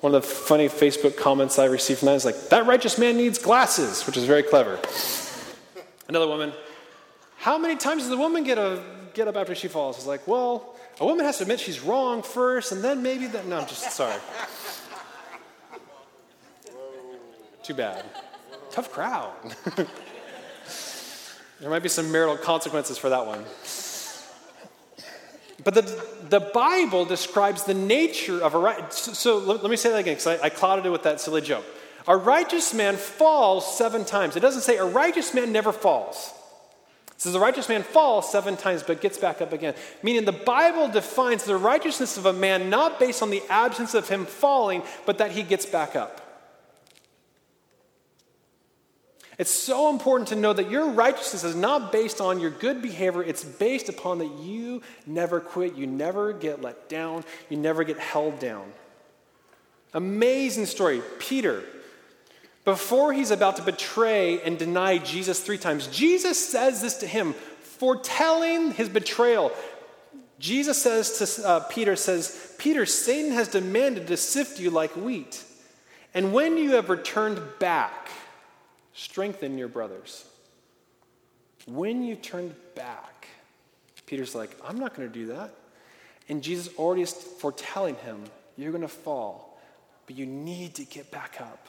One 0.00 0.14
of 0.14 0.22
the 0.22 0.28
funny 0.28 0.68
Facebook 0.68 1.16
comments 1.16 1.58
I 1.58 1.64
received 1.64 2.00
from 2.00 2.06
that 2.06 2.14
is 2.14 2.24
like, 2.24 2.48
That 2.50 2.66
righteous 2.66 2.98
man 2.98 3.16
needs 3.16 3.38
glasses, 3.38 4.06
which 4.06 4.16
is 4.16 4.24
very 4.24 4.42
clever. 4.42 4.78
Another 6.08 6.26
woman, 6.26 6.52
how 7.36 7.58
many 7.58 7.76
times 7.76 8.02
does 8.02 8.12
a 8.12 8.16
woman 8.16 8.44
get, 8.44 8.58
a, 8.58 8.82
get 9.14 9.28
up 9.28 9.36
after 9.36 9.54
she 9.54 9.68
falls? 9.68 9.96
It's 9.96 10.06
like, 10.06 10.26
well, 10.26 10.74
a 11.00 11.06
woman 11.06 11.24
has 11.24 11.38
to 11.38 11.44
admit 11.44 11.60
she's 11.60 11.80
wrong 11.80 12.22
first, 12.22 12.72
and 12.72 12.82
then 12.82 13.02
maybe 13.02 13.26
that. 13.28 13.46
No, 13.46 13.58
I'm 13.58 13.68
just 13.68 13.92
sorry. 13.92 14.18
Too 17.62 17.74
bad. 17.74 18.04
Tough 18.70 18.92
crowd. 18.92 19.32
there 21.60 21.70
might 21.70 21.82
be 21.82 21.88
some 21.88 22.12
marital 22.12 22.36
consequences 22.36 22.98
for 22.98 23.08
that 23.08 23.26
one. 23.26 23.44
But 25.64 25.74
the, 25.74 26.06
the 26.28 26.40
Bible 26.40 27.04
describes 27.04 27.64
the 27.64 27.74
nature 27.74 28.42
of 28.42 28.54
a 28.54 28.58
right. 28.58 28.92
So, 28.92 29.12
so 29.12 29.38
let, 29.38 29.62
let, 29.62 29.70
me 29.70 29.76
say 29.76 29.90
that 29.90 29.98
again, 29.98 30.14
because 30.14 30.40
I, 30.40 30.46
I 30.46 30.48
clouded 30.50 30.86
it 30.86 30.90
with 30.90 31.02
that 31.02 31.20
silly 31.20 31.40
joke. 31.40 31.64
A 32.06 32.16
righteous 32.16 32.72
man 32.72 32.96
falls 32.96 33.76
seven 33.76 34.04
times. 34.04 34.36
It 34.36 34.40
doesn't 34.40 34.62
say 34.62 34.76
a 34.76 34.84
righteous 34.84 35.34
man 35.34 35.52
never 35.52 35.72
falls. 35.72 36.32
It 37.08 37.22
says 37.22 37.34
a 37.34 37.40
righteous 37.40 37.68
man 37.68 37.82
falls 37.82 38.30
seven 38.30 38.56
times 38.56 38.84
but 38.84 39.00
gets 39.00 39.18
back 39.18 39.42
up 39.42 39.52
again. 39.52 39.74
Meaning 40.02 40.24
the 40.24 40.32
Bible 40.32 40.88
defines 40.88 41.42
the 41.42 41.56
righteousness 41.56 42.16
of 42.16 42.26
a 42.26 42.32
man 42.32 42.70
not 42.70 43.00
based 43.00 43.22
on 43.22 43.30
the 43.30 43.42
absence 43.50 43.92
of 43.94 44.08
him 44.08 44.24
falling, 44.24 44.82
but 45.04 45.18
that 45.18 45.32
he 45.32 45.42
gets 45.42 45.66
back 45.66 45.96
up. 45.96 46.27
It's 49.38 49.52
so 49.52 49.88
important 49.88 50.28
to 50.30 50.36
know 50.36 50.52
that 50.52 50.68
your 50.68 50.90
righteousness 50.90 51.44
is 51.44 51.54
not 51.54 51.92
based 51.92 52.20
on 52.20 52.40
your 52.40 52.50
good 52.50 52.82
behavior, 52.82 53.22
it's 53.22 53.44
based 53.44 53.88
upon 53.88 54.18
that 54.18 54.32
you 54.40 54.82
never 55.06 55.38
quit, 55.38 55.76
you 55.76 55.86
never 55.86 56.32
get 56.32 56.60
let 56.60 56.88
down, 56.88 57.24
you 57.48 57.56
never 57.56 57.84
get 57.84 58.00
held 58.00 58.40
down. 58.40 58.72
Amazing 59.94 60.66
story. 60.66 61.02
Peter, 61.20 61.62
before 62.64 63.12
he's 63.12 63.30
about 63.30 63.56
to 63.56 63.62
betray 63.62 64.42
and 64.42 64.58
deny 64.58 64.98
Jesus 64.98 65.40
three 65.40 65.56
times, 65.56 65.86
Jesus 65.86 66.48
says 66.48 66.82
this 66.82 66.98
to 66.98 67.06
him, 67.06 67.32
foretelling 67.32 68.72
his 68.72 68.88
betrayal. 68.88 69.52
Jesus 70.40 70.82
says 70.82 71.18
to 71.18 71.48
uh, 71.48 71.60
Peter, 71.60 71.94
says, 71.94 72.54
Peter, 72.58 72.86
Satan 72.86 73.32
has 73.32 73.48
demanded 73.48 74.08
to 74.08 74.16
sift 74.16 74.58
you 74.58 74.70
like 74.70 74.96
wheat. 74.96 75.44
And 76.12 76.32
when 76.32 76.56
you 76.56 76.72
have 76.72 76.90
returned 76.90 77.40
back, 77.60 78.08
strengthen 78.98 79.56
your 79.56 79.68
brothers. 79.68 80.24
When 81.66 82.02
you 82.02 82.16
turned 82.16 82.54
back, 82.74 83.28
Peter's 84.06 84.34
like, 84.34 84.50
I'm 84.66 84.78
not 84.78 84.96
going 84.96 85.08
to 85.08 85.14
do 85.14 85.26
that. 85.26 85.54
And 86.28 86.42
Jesus 86.42 86.74
already 86.76 87.02
is 87.02 87.12
foretelling 87.12 87.94
him, 87.96 88.24
you're 88.56 88.72
going 88.72 88.82
to 88.82 88.88
fall, 88.88 89.60
but 90.06 90.16
you 90.16 90.26
need 90.26 90.74
to 90.74 90.84
get 90.84 91.10
back 91.12 91.40
up. 91.40 91.68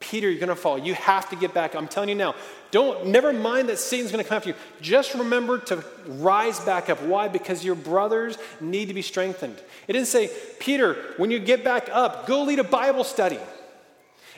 Peter, 0.00 0.28
you're 0.28 0.38
going 0.38 0.48
to 0.48 0.54
fall. 0.54 0.78
You 0.78 0.94
have 0.94 1.28
to 1.30 1.36
get 1.36 1.54
back. 1.54 1.74
I'm 1.74 1.88
telling 1.88 2.08
you 2.08 2.14
now. 2.14 2.34
Don't 2.70 3.06
never 3.06 3.32
mind 3.32 3.68
that 3.68 3.78
Satan's 3.78 4.12
going 4.12 4.22
to 4.22 4.28
come 4.28 4.36
after 4.36 4.50
you. 4.50 4.54
Just 4.80 5.14
remember 5.14 5.58
to 5.58 5.84
rise 6.06 6.60
back 6.60 6.88
up. 6.88 7.02
Why? 7.02 7.28
Because 7.28 7.64
your 7.64 7.74
brothers 7.74 8.38
need 8.60 8.86
to 8.86 8.94
be 8.94 9.02
strengthened. 9.02 9.60
It 9.88 9.94
didn't 9.94 10.06
say, 10.06 10.30
Peter, 10.60 10.94
when 11.16 11.30
you 11.30 11.40
get 11.40 11.64
back 11.64 11.88
up, 11.90 12.26
go 12.26 12.44
lead 12.44 12.58
a 12.58 12.64
Bible 12.64 13.02
study. 13.02 13.40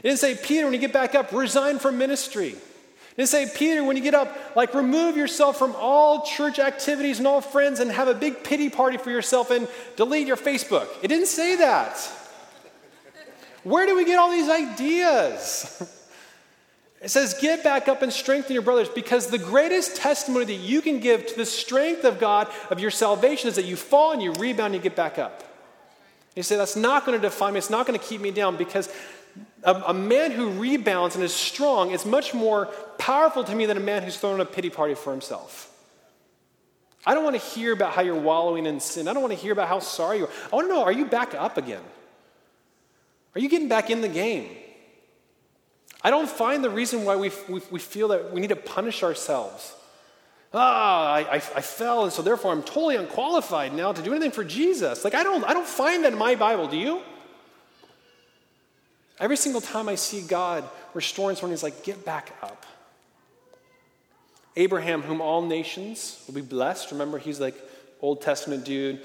It 0.02 0.08
didn't 0.08 0.18
say, 0.18 0.34
Peter, 0.34 0.64
when 0.64 0.72
you 0.72 0.80
get 0.80 0.92
back 0.92 1.14
up, 1.14 1.32
resign 1.32 1.78
from 1.78 1.98
ministry. 1.98 2.48
It 2.48 3.16
didn't 3.16 3.28
say, 3.28 3.50
Peter, 3.54 3.84
when 3.84 3.96
you 3.96 4.02
get 4.02 4.14
up, 4.14 4.56
like 4.56 4.74
remove 4.74 5.16
yourself 5.16 5.58
from 5.58 5.74
all 5.76 6.24
church 6.24 6.58
activities 6.58 7.18
and 7.18 7.26
all 7.26 7.40
friends 7.40 7.80
and 7.80 7.90
have 7.90 8.08
a 8.08 8.14
big 8.14 8.42
pity 8.42 8.70
party 8.70 8.96
for 8.96 9.10
yourself 9.10 9.50
and 9.50 9.68
delete 9.96 10.26
your 10.26 10.36
Facebook. 10.36 10.88
It 11.02 11.08
didn't 11.08 11.26
say 11.26 11.56
that. 11.56 11.96
Where 13.62 13.86
do 13.86 13.94
we 13.94 14.06
get 14.06 14.18
all 14.18 14.30
these 14.30 14.48
ideas? 14.48 15.96
It 17.00 17.08
says, 17.08 17.34
Get 17.40 17.64
back 17.64 17.88
up 17.88 18.02
and 18.02 18.12
strengthen 18.12 18.52
your 18.52 18.62
brothers 18.62 18.88
because 18.88 19.28
the 19.28 19.38
greatest 19.38 19.96
testimony 19.96 20.44
that 20.44 20.52
you 20.52 20.82
can 20.82 21.00
give 21.00 21.26
to 21.26 21.36
the 21.36 21.46
strength 21.46 22.04
of 22.04 22.20
God, 22.20 22.48
of 22.68 22.78
your 22.78 22.90
salvation, 22.90 23.48
is 23.48 23.56
that 23.56 23.64
you 23.64 23.76
fall 23.76 24.12
and 24.12 24.22
you 24.22 24.32
rebound 24.32 24.74
and 24.74 24.74
you 24.74 24.80
get 24.82 24.96
back 24.96 25.18
up. 25.18 25.42
You 26.36 26.42
say, 26.42 26.56
That's 26.56 26.76
not 26.76 27.06
going 27.06 27.18
to 27.18 27.22
define 27.26 27.54
me, 27.54 27.58
it's 27.58 27.70
not 27.70 27.86
going 27.86 27.98
to 27.98 28.04
keep 28.04 28.20
me 28.20 28.30
down 28.30 28.56
because 28.56 28.92
a, 29.62 29.74
a, 29.88 29.94
man 29.94 30.30
who 30.30 30.50
rebounds 30.50 31.14
and 31.14 31.24
is 31.24 31.34
strong 31.34 31.90
is 31.90 32.06
much 32.06 32.32
more 32.32 32.66
powerful 32.98 33.44
to 33.44 33.54
me 33.54 33.66
than 33.66 33.76
a 33.76 33.80
man 33.80 34.02
who's 34.02 34.16
thrown 34.16 34.40
a 34.40 34.44
pity 34.44 34.70
party 34.70 34.94
for 34.94 35.10
himself. 35.10 35.66
I 37.04 37.14
don't 37.14 37.24
want 37.24 37.36
to 37.36 37.42
hear 37.42 37.72
about 37.72 37.92
how 37.92 38.02
you're 38.02 38.14
wallowing 38.14 38.66
in 38.66 38.80
sin. 38.80 39.08
I 39.08 39.12
don't 39.12 39.22
want 39.22 39.34
to 39.34 39.40
hear 39.40 39.52
about 39.52 39.68
how 39.68 39.78
sorry 39.78 40.18
you 40.18 40.24
are. 40.24 40.30
I 40.52 40.56
want 40.56 40.68
to 40.68 40.74
know 40.74 40.82
are 40.82 40.92
you 40.92 41.06
back 41.06 41.34
up 41.34 41.56
again? 41.56 41.82
Are 43.34 43.40
you 43.40 43.48
getting 43.48 43.68
back 43.68 43.90
in 43.90 44.00
the 44.00 44.08
game? 44.08 44.48
I 46.02 46.10
don't 46.10 46.28
find 46.28 46.64
the 46.64 46.70
reason 46.70 47.04
why 47.04 47.16
we, 47.16 47.30
we, 47.48 47.60
we 47.70 47.78
feel 47.78 48.08
that 48.08 48.32
we 48.32 48.40
need 48.40 48.48
to 48.48 48.56
punish 48.56 49.02
ourselves. 49.02 49.74
Ah, 50.52 51.12
I, 51.12 51.20
I, 51.20 51.34
I, 51.34 51.60
fell, 51.60 52.04
and 52.04 52.12
so 52.12 52.22
therefore 52.22 52.50
I'm 52.50 52.62
totally 52.62 52.96
unqualified 52.96 53.72
now 53.72 53.92
to 53.92 54.02
do 54.02 54.10
anything 54.10 54.32
for 54.32 54.42
Jesus. 54.42 55.04
Like, 55.04 55.14
I 55.14 55.22
don't, 55.22 55.44
I 55.44 55.52
don't 55.52 55.66
find 55.66 56.04
that 56.04 56.12
in 56.12 56.18
my 56.18 56.34
Bible, 56.34 56.66
do 56.66 56.76
you? 56.76 57.02
Every 59.20 59.36
single 59.36 59.60
time 59.60 59.88
I 59.88 59.94
see 59.94 60.22
God 60.22 60.64
restoring 60.94 61.36
someone, 61.36 61.52
he's 61.52 61.62
like, 61.62 61.84
get 61.84 62.04
back 62.04 62.32
up. 62.42 62.66
Abraham, 64.56 65.02
whom 65.02 65.20
all 65.20 65.42
nations 65.42 66.22
will 66.26 66.34
be 66.34 66.40
blessed. 66.40 66.90
Remember, 66.90 67.18
he's 67.18 67.38
like 67.38 67.54
Old 68.00 68.22
Testament 68.22 68.64
dude. 68.64 69.00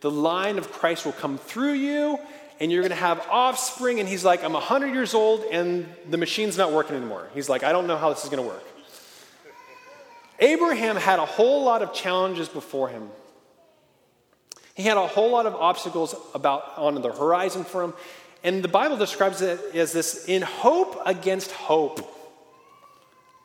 The 0.00 0.10
line 0.10 0.58
of 0.58 0.72
Christ 0.72 1.04
will 1.04 1.12
come 1.12 1.38
through 1.38 1.74
you, 1.74 2.18
and 2.60 2.72
you're 2.72 2.82
going 2.82 2.90
to 2.90 2.96
have 2.96 3.20
offspring. 3.30 4.00
And 4.00 4.08
he's 4.08 4.24
like, 4.24 4.42
I'm 4.42 4.54
100 4.54 4.92
years 4.94 5.14
old 5.14 5.44
and 5.52 5.86
the 6.08 6.16
machine's 6.16 6.56
not 6.56 6.72
working 6.72 6.96
anymore. 6.96 7.28
He's 7.34 7.48
like, 7.48 7.62
I 7.62 7.72
don't 7.72 7.86
know 7.86 7.96
how 7.96 8.10
this 8.10 8.24
is 8.24 8.30
going 8.30 8.42
to 8.42 8.48
work. 8.48 8.64
Abraham 10.40 10.96
had 10.96 11.18
a 11.18 11.26
whole 11.26 11.64
lot 11.64 11.82
of 11.82 11.92
challenges 11.92 12.48
before 12.48 12.88
him. 12.88 13.08
He 14.74 14.84
had 14.84 14.96
a 14.96 15.06
whole 15.06 15.30
lot 15.30 15.46
of 15.46 15.56
obstacles 15.56 16.14
about 16.34 16.78
on 16.78 16.94
the 16.94 17.12
horizon 17.12 17.64
for 17.64 17.82
him. 17.82 17.94
And 18.44 18.62
the 18.62 18.68
Bible 18.68 18.96
describes 18.96 19.42
it 19.42 19.60
as 19.74 19.92
this 19.92 20.26
in 20.26 20.42
hope 20.42 21.00
against 21.04 21.50
hope. 21.52 22.14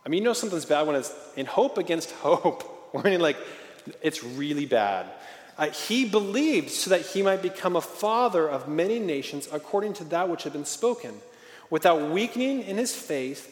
I 0.06 0.10
mean, 0.10 0.22
you 0.22 0.26
know 0.26 0.34
something's 0.34 0.66
bad 0.66 0.86
when 0.86 0.96
it's 0.96 1.14
in 1.36 1.46
hope 1.46 1.78
against 1.78 2.12
hope. 2.12 2.70
When 2.94 3.20
like 3.22 3.38
it's 4.04 4.24
really 4.24 4.68
bad. 4.68 5.08
Uh, 5.58 5.72
he 5.72 6.06
believed 6.06 6.70
so 6.70 6.92
that 6.92 7.02
he 7.02 7.24
might 7.24 7.42
become 7.42 7.76
a 7.76 7.82
father 7.82 8.48
of 8.48 8.68
many 8.68 9.00
nations 9.00 9.50
according 9.52 9.94
to 9.94 10.04
that 10.06 10.30
which 10.30 10.44
had 10.44 10.54
been 10.54 10.64
spoken. 10.64 11.20
Without 11.72 12.12
weakening 12.12 12.62
in 12.62 12.78
his 12.78 12.96
faith, 12.96 13.50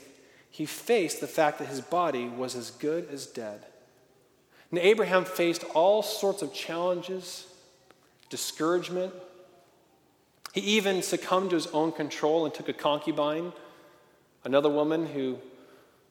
he 0.51 0.67
faced 0.67 1.21
the 1.21 1.27
fact 1.27 1.57
that 1.57 1.69
his 1.69 1.81
body 1.81 2.27
was 2.27 2.55
as 2.55 2.69
good 2.69 3.07
as 3.11 3.25
dead. 3.25 3.65
And 4.69 4.79
Abraham 4.79 5.25
faced 5.25 5.63
all 5.73 6.03
sorts 6.03 6.41
of 6.41 6.53
challenges, 6.53 7.47
discouragement. 8.29 9.13
He 10.53 10.61
even 10.61 11.01
succumbed 11.01 11.51
to 11.51 11.55
his 11.55 11.67
own 11.67 11.91
control 11.91 12.45
and 12.45 12.53
took 12.53 12.67
a 12.67 12.73
concubine, 12.73 13.53
another 14.43 14.69
woman 14.69 15.05
who, 15.05 15.37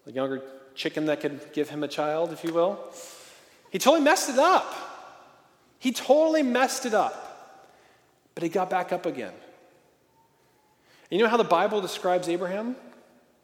a 0.06 0.12
younger 0.12 0.42
chicken 0.74 1.06
that 1.06 1.20
could 1.20 1.52
give 1.52 1.68
him 1.68 1.84
a 1.84 1.88
child, 1.88 2.32
if 2.32 2.42
you 2.42 2.52
will. 2.54 2.78
He 3.70 3.78
totally 3.78 4.02
messed 4.02 4.30
it 4.30 4.38
up. 4.38 4.74
He 5.78 5.92
totally 5.92 6.42
messed 6.42 6.86
it 6.86 6.94
up, 6.94 7.64
but 8.34 8.42
he 8.42 8.48
got 8.48 8.70
back 8.70 8.92
up 8.92 9.06
again. 9.06 9.32
And 11.10 11.18
you 11.18 11.24
know 11.24 11.30
how 11.30 11.36
the 11.36 11.44
Bible 11.44 11.80
describes 11.80 12.28
Abraham? 12.28 12.76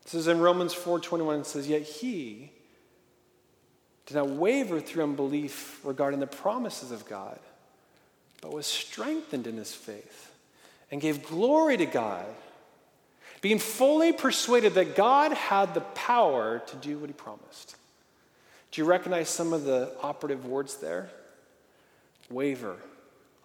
This 0.04 0.14
is 0.14 0.28
in 0.28 0.40
Romans 0.40 0.72
4:21 0.72 1.40
it 1.40 1.46
says, 1.46 1.68
"Yet 1.68 1.82
he 1.82 2.52
did 4.06 4.14
not 4.14 4.28
waver 4.28 4.80
through 4.80 5.02
unbelief 5.02 5.80
regarding 5.85 6.20
the 6.20 6.26
promises 6.26 6.92
of 6.92 7.09
God, 7.09 7.40
but 8.40 8.52
was 8.52 8.66
strengthened 8.66 9.46
in 9.46 9.56
his 9.56 9.74
faith 9.74 10.36
and 10.90 11.01
gave 11.01 11.27
glory 11.27 11.77
to 11.77 11.87
God, 11.87 12.27
being 13.40 13.59
fully 13.59 14.12
persuaded 14.12 14.75
that 14.75 14.96
God 14.96 15.33
had 15.33 15.75
the 15.75 15.81
power 15.81 16.61
to 16.61 16.77
do 16.77 16.99
what 16.99 17.09
he 17.09 17.14
promised." 17.14 17.77
Do 18.70 18.81
you 18.81 18.85
recognize 18.87 19.29
some 19.29 19.53
of 19.53 19.64
the 19.64 19.96
operative 20.03 20.46
words 20.46 20.77
there? 20.77 21.11
waver, 22.31 22.77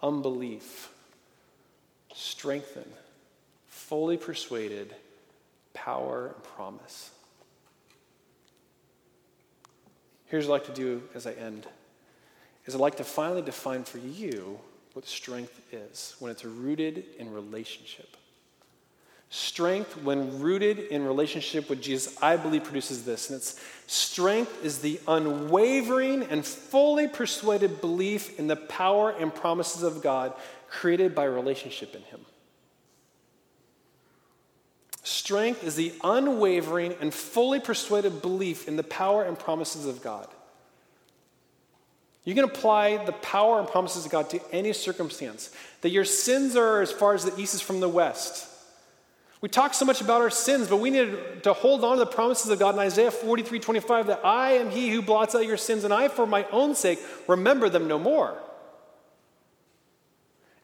unbelief, 0.02 0.92
strengthen, 2.14 2.90
fully 3.66 4.16
persuaded, 4.16 4.94
power, 5.74 6.28
and 6.34 6.42
promise. 6.42 7.10
Here's 10.26 10.46
what 10.46 10.62
I'd 10.62 10.66
like 10.66 10.74
to 10.74 10.80
do 10.80 11.02
as 11.14 11.26
I 11.26 11.32
end 11.32 11.66
is 12.64 12.74
I'd 12.74 12.80
like 12.80 12.96
to 12.96 13.04
finally 13.04 13.42
define 13.42 13.84
for 13.84 13.98
you 13.98 14.58
what 14.94 15.06
strength 15.06 15.60
is 15.72 16.16
when 16.18 16.30
it's 16.30 16.44
rooted 16.44 17.04
in 17.18 17.32
relationship. 17.32 18.16
Strength, 19.30 19.96
when 20.02 20.40
rooted 20.40 20.78
in 20.78 21.06
relationship 21.06 21.70
with 21.70 21.80
Jesus, 21.80 22.14
I 22.20 22.36
believe 22.36 22.64
produces 22.64 23.04
this. 23.04 23.30
And 23.30 23.38
it's 23.38 23.58
strength 23.86 24.62
is 24.62 24.80
the 24.80 25.00
unwavering 25.08 26.24
and 26.24 26.44
fully 26.44 27.08
persuaded 27.08 27.80
belief 27.80 28.38
in 28.38 28.46
the 28.46 28.56
power 28.56 29.10
and 29.10 29.34
promises 29.34 29.82
of 29.82 30.02
God 30.02 30.34
created 30.68 31.14
by 31.14 31.24
relationship 31.24 31.94
in 31.94 32.02
Him. 32.02 32.20
Strength 35.02 35.64
is 35.64 35.76
the 35.76 35.94
unwavering 36.04 36.94
and 37.00 37.12
fully 37.12 37.58
persuaded 37.58 38.20
belief 38.20 38.68
in 38.68 38.76
the 38.76 38.84
power 38.84 39.24
and 39.24 39.38
promises 39.38 39.86
of 39.86 40.02
God. 40.02 40.28
You 42.24 42.34
can 42.34 42.44
apply 42.44 43.04
the 43.04 43.12
power 43.12 43.58
and 43.58 43.68
promises 43.68 44.04
of 44.04 44.12
God 44.12 44.30
to 44.30 44.40
any 44.52 44.72
circumstance. 44.72 45.50
That 45.80 45.90
your 45.90 46.04
sins 46.04 46.54
are 46.56 46.80
as 46.80 46.92
far 46.92 47.14
as 47.14 47.24
the 47.24 47.40
east 47.40 47.54
is 47.54 47.60
from 47.60 47.80
the 47.80 47.88
west 47.88 48.48
we 49.42 49.48
talk 49.48 49.74
so 49.74 49.84
much 49.84 50.00
about 50.00 50.20
our 50.20 50.30
sins, 50.30 50.68
but 50.68 50.76
we 50.76 50.88
need 50.88 51.42
to 51.42 51.52
hold 51.52 51.84
on 51.84 51.98
to 51.98 52.04
the 52.04 52.10
promises 52.10 52.48
of 52.48 52.60
God 52.60 52.76
in 52.76 52.80
Isaiah 52.80 53.10
43 53.10 53.58
25 53.58 54.06
that 54.06 54.24
I 54.24 54.52
am 54.52 54.70
he 54.70 54.88
who 54.90 55.02
blots 55.02 55.34
out 55.34 55.44
your 55.44 55.56
sins, 55.56 55.82
and 55.82 55.92
I, 55.92 56.06
for 56.06 56.26
my 56.26 56.46
own 56.52 56.76
sake, 56.76 57.00
remember 57.26 57.68
them 57.68 57.88
no 57.88 57.98
more. 57.98 58.40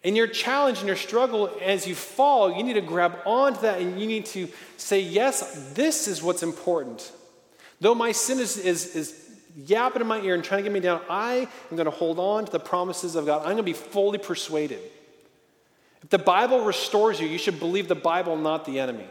In 0.05 0.14
your 0.14 0.29
challenge 0.29 0.79
and 0.79 0.87
your 0.87 0.97
struggle, 0.97 1.51
as 1.61 1.88
you 1.88 1.97
fall, 1.97 2.57
you 2.57 2.62
need 2.62 2.75
to 2.75 2.81
grab 2.81 3.18
onto 3.27 3.62
that 3.62 3.81
and 3.81 4.01
you 4.01 4.07
need 4.07 4.27
to 4.27 4.49
say, 4.77 5.01
Yes, 5.01 5.73
this 5.75 6.07
is 6.07 6.23
what's 6.23 6.44
important. 6.44 7.11
Though 7.81 7.97
my 7.97 8.12
sin 8.12 8.38
is, 8.38 8.57
is, 8.57 8.94
is 8.94 9.28
yapping 9.66 10.01
in 10.01 10.07
my 10.07 10.21
ear 10.21 10.35
and 10.35 10.44
trying 10.44 10.59
to 10.61 10.62
get 10.62 10.73
me 10.73 10.81
down, 10.81 11.01
I 11.11 11.49
am 11.71 11.77
going 11.77 11.87
to 11.87 11.90
hold 11.90 12.18
on 12.18 12.44
to 12.44 12.53
the 12.53 12.61
promises 12.61 13.16
of 13.16 13.27
God. 13.27 13.40
I'm 13.40 13.44
going 13.47 13.57
to 13.59 13.62
be 13.62 13.73
fully 13.73 14.18
persuaded. 14.18 14.81
If 16.03 16.11
the 16.11 16.18
Bible 16.18 16.64
restores 16.64 17.18
you, 17.18 17.27
you 17.27 17.38
should 17.38 17.59
believe 17.59 17.88
the 17.88 17.94
Bible, 17.94 18.37
not 18.37 18.64
the 18.64 18.79
enemy. 18.79 19.07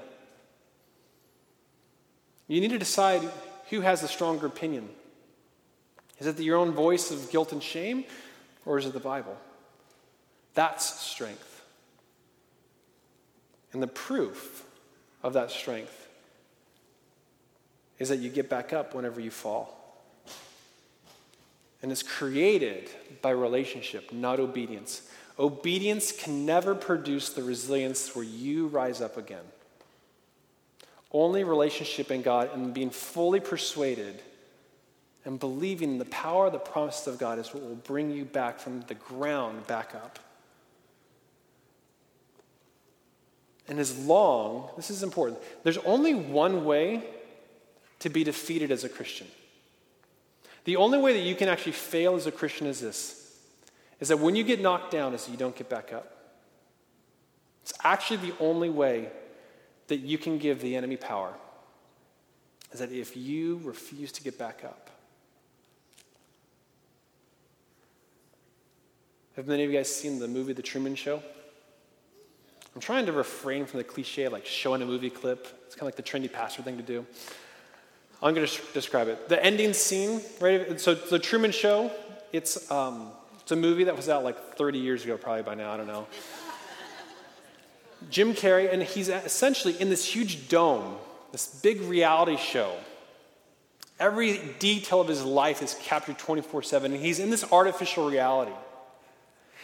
You 2.48 2.62
need 2.62 2.70
to 2.70 2.80
decide 2.80 3.22
who 3.70 3.82
has 3.82 4.02
the 4.02 4.08
stronger 4.08 4.46
opinion. 4.46 4.88
Is 6.20 6.28
it 6.28 6.40
your 6.40 6.58
own 6.58 6.72
voice 6.72 7.12
of 7.12 7.30
guilt 7.30 7.52
and 7.52 7.62
shame, 7.62 8.06
or 8.66 8.78
is 8.78 8.86
it 8.86 8.94
the 8.94 9.02
Bible? 9.02 9.38
That's 10.54 10.86
strength. 11.02 11.62
And 13.74 13.84
the 13.84 13.88
proof 13.88 14.66
of 15.22 15.34
that 15.34 15.52
strength 15.52 16.08
is 18.00 18.10
that 18.10 18.20
you 18.20 18.30
get 18.30 18.50
back 18.50 18.72
up 18.72 18.96
whenever 18.96 19.20
you 19.20 19.30
fall. 19.30 19.78
And 21.88 21.92
it's 21.94 22.04
created 22.04 22.90
by 23.22 23.30
relationship, 23.30 24.12
not 24.12 24.42
obedience. 24.42 25.04
Obedience 25.40 26.12
can 26.12 26.46
never 26.46 26.76
produce 26.76 27.30
the 27.30 27.44
resilience 27.44 28.14
where 28.14 28.26
you 28.26 28.68
rise 28.68 29.00
up 29.00 29.16
again. 29.16 29.46
Only 31.14 31.46
relationship 31.46 32.12
in 32.12 32.24
God 32.24 32.50
and 32.54 32.74
being 32.74 32.90
fully 32.90 33.40
persuaded 33.40 34.22
and 35.24 35.40
believing 35.40 35.92
in 35.92 35.98
the 35.98 36.04
power 36.04 36.48
of 36.48 36.52
the 36.52 36.60
promises 36.60 37.08
of 37.08 37.20
God 37.20 37.40
is 37.40 37.54
what 37.54 37.64
will 37.64 37.76
bring 37.76 38.12
you 38.12 38.26
back 38.26 38.60
from 38.60 38.82
the 38.82 38.96
ground 38.96 39.66
back 39.68 39.96
up. 39.96 40.20
And 43.70 43.80
as 43.80 43.98
long, 43.98 44.72
this 44.76 44.90
is 44.90 45.04
important, 45.04 45.40
there's 45.64 45.78
only 45.78 46.14
one 46.14 46.66
way 46.66 47.06
to 48.00 48.10
be 48.10 48.26
defeated 48.26 48.72
as 48.72 48.84
a 48.84 48.90
Christian. 48.90 49.28
The 50.68 50.76
only 50.76 50.98
way 50.98 51.14
that 51.14 51.22
you 51.22 51.34
can 51.34 51.48
actually 51.48 51.72
fail 51.72 52.16
as 52.16 52.28
a 52.28 52.32
Christian 52.32 52.68
is 52.68 52.82
this 52.82 53.34
is 54.02 54.10
that 54.10 54.20
when 54.20 54.36
you 54.36 54.44
get 54.44 54.60
knocked 54.60 54.92
down 54.92 55.14
is 55.14 55.24
that 55.24 55.32
you 55.32 55.38
don't 55.38 55.56
get 55.56 55.70
back 55.70 55.94
up. 55.94 56.36
It's 57.62 57.74
actually 57.86 58.18
the 58.18 58.34
only 58.42 58.70
way 58.70 59.08
that 59.88 60.00
you 60.00 60.18
can 60.18 60.38
give 60.38 60.60
the 60.60 60.76
enemy 60.76 60.98
power 60.98 61.34
is 62.74 62.80
that 62.80 62.92
if 62.92 63.16
you 63.16 63.62
refuse 63.64 64.12
to 64.12 64.22
get 64.22 64.38
back 64.38 64.66
up. 64.66 64.90
Have 69.38 69.48
many 69.48 69.64
of 69.64 69.72
you 69.72 69.78
guys 69.78 69.96
seen 69.96 70.20
the 70.20 70.28
movie 70.28 70.52
The 70.52 70.62
Truman 70.62 70.96
Show? 70.96 71.24
I'm 72.76 72.82
trying 72.82 73.06
to 73.06 73.14
refrain 73.14 73.66
from 73.66 73.78
the 73.78 73.86
cliche 73.86 74.26
of 74.26 74.34
like 74.34 74.46
showing 74.46 74.82
a 74.82 74.86
movie 74.86 75.12
clip. 75.12 75.48
It's 75.66 75.76
kind 75.76 75.90
of 75.90 75.96
like 75.96 75.96
the 75.96 76.04
trendy 76.04 76.30
pastor 76.32 76.62
thing 76.62 76.76
to 76.76 76.84
do. 76.84 77.06
I'm 78.22 78.34
going 78.34 78.48
to 78.48 78.62
describe 78.74 79.08
it. 79.08 79.30
The 79.30 79.44
ending 79.44 79.74
scene, 79.74 80.22
right? 80.40 80.80
So 80.80 80.96
the 80.96 81.20
Truman 81.20 81.52
Show, 81.52 81.92
it's 82.34 82.70
um, 82.72 83.12
it's 83.48 83.52
a 83.52 83.56
movie 83.56 83.86
that 83.86 83.96
was 83.96 84.10
out 84.10 84.26
like 84.26 84.58
30 84.58 84.80
years 84.80 85.06
ago, 85.06 85.18
probably 85.18 85.44
by 85.44 85.56
now, 85.56 85.72
I 85.72 85.78
don't 85.78 85.88
know. 85.88 86.06
Jim 88.10 88.34
Carrey, 88.34 88.72
and 88.72 88.84
he's 88.84 89.10
essentially 89.10 89.80
in 89.80 89.90
this 89.90 90.04
huge 90.04 90.50
dome, 90.50 90.98
this 91.32 91.48
big 91.48 91.82
reality 91.82 92.38
show. 92.38 92.74
Every 94.00 94.40
detail 94.60 95.02
of 95.02 95.08
his 95.08 95.24
life 95.24 95.62
is 95.62 95.76
captured 95.82 96.20
24 96.20 96.64
7, 96.64 96.92
and 96.92 97.02
he's 97.02 97.20
in 97.20 97.30
this 97.30 97.50
artificial 97.52 98.10
reality. 98.10 98.52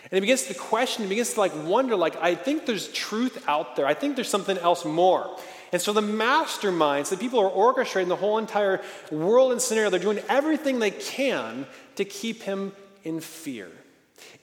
And 0.05 0.11
he 0.11 0.19
begins 0.19 0.43
to 0.47 0.53
question, 0.53 1.03
he 1.03 1.09
begins 1.09 1.33
to 1.33 1.39
like 1.39 1.51
wonder, 1.65 1.95
like, 1.95 2.15
I 2.21 2.35
think 2.35 2.65
there's 2.65 2.87
truth 2.89 3.43
out 3.47 3.75
there. 3.75 3.85
I 3.85 3.93
think 3.93 4.15
there's 4.15 4.29
something 4.29 4.57
else 4.57 4.85
more. 4.85 5.37
And 5.73 5.81
so 5.81 5.91
the 5.91 6.01
masterminds, 6.01 7.09
the 7.09 7.17
people 7.17 7.41
who 7.41 7.47
are 7.47 7.73
orchestrating 7.73 8.07
the 8.07 8.15
whole 8.15 8.37
entire 8.37 8.79
world 9.11 9.51
and 9.51 9.59
scenario, 9.59 9.89
they're 9.89 9.99
doing 9.99 10.21
everything 10.29 10.77
they 10.77 10.91
can 10.91 11.65
to 11.95 12.05
keep 12.05 12.43
him 12.43 12.73
in 13.03 13.19
fear. 13.19 13.71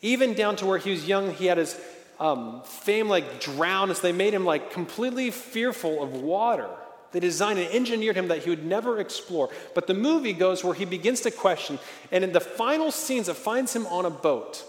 Even 0.02 0.34
down 0.34 0.56
to 0.56 0.66
where 0.66 0.76
he 0.76 0.90
was 0.90 1.06
young, 1.06 1.32
he 1.32 1.46
had 1.46 1.56
his 1.56 1.80
um, 2.18 2.62
fame 2.64 3.08
like 3.08 3.40
drowned, 3.40 3.96
so 3.96 4.02
they 4.02 4.12
made 4.12 4.34
him 4.34 4.44
like 4.44 4.72
completely 4.72 5.30
fearful 5.30 6.02
of 6.02 6.14
water. 6.14 6.68
They 7.12 7.20
designed 7.20 7.60
and 7.60 7.72
engineered 7.72 8.16
him 8.16 8.28
that 8.28 8.42
he 8.42 8.50
would 8.50 8.66
never 8.66 8.98
explore. 8.98 9.50
But 9.72 9.86
the 9.86 9.94
movie 9.94 10.32
goes 10.32 10.64
where 10.64 10.74
he 10.74 10.84
begins 10.84 11.20
to 11.22 11.30
question, 11.30 11.78
and 12.10 12.24
in 12.24 12.32
the 12.32 12.40
final 12.40 12.90
scenes, 12.90 13.28
it 13.28 13.36
finds 13.36 13.74
him 13.74 13.86
on 13.86 14.04
a 14.04 14.10
boat. 14.10 14.64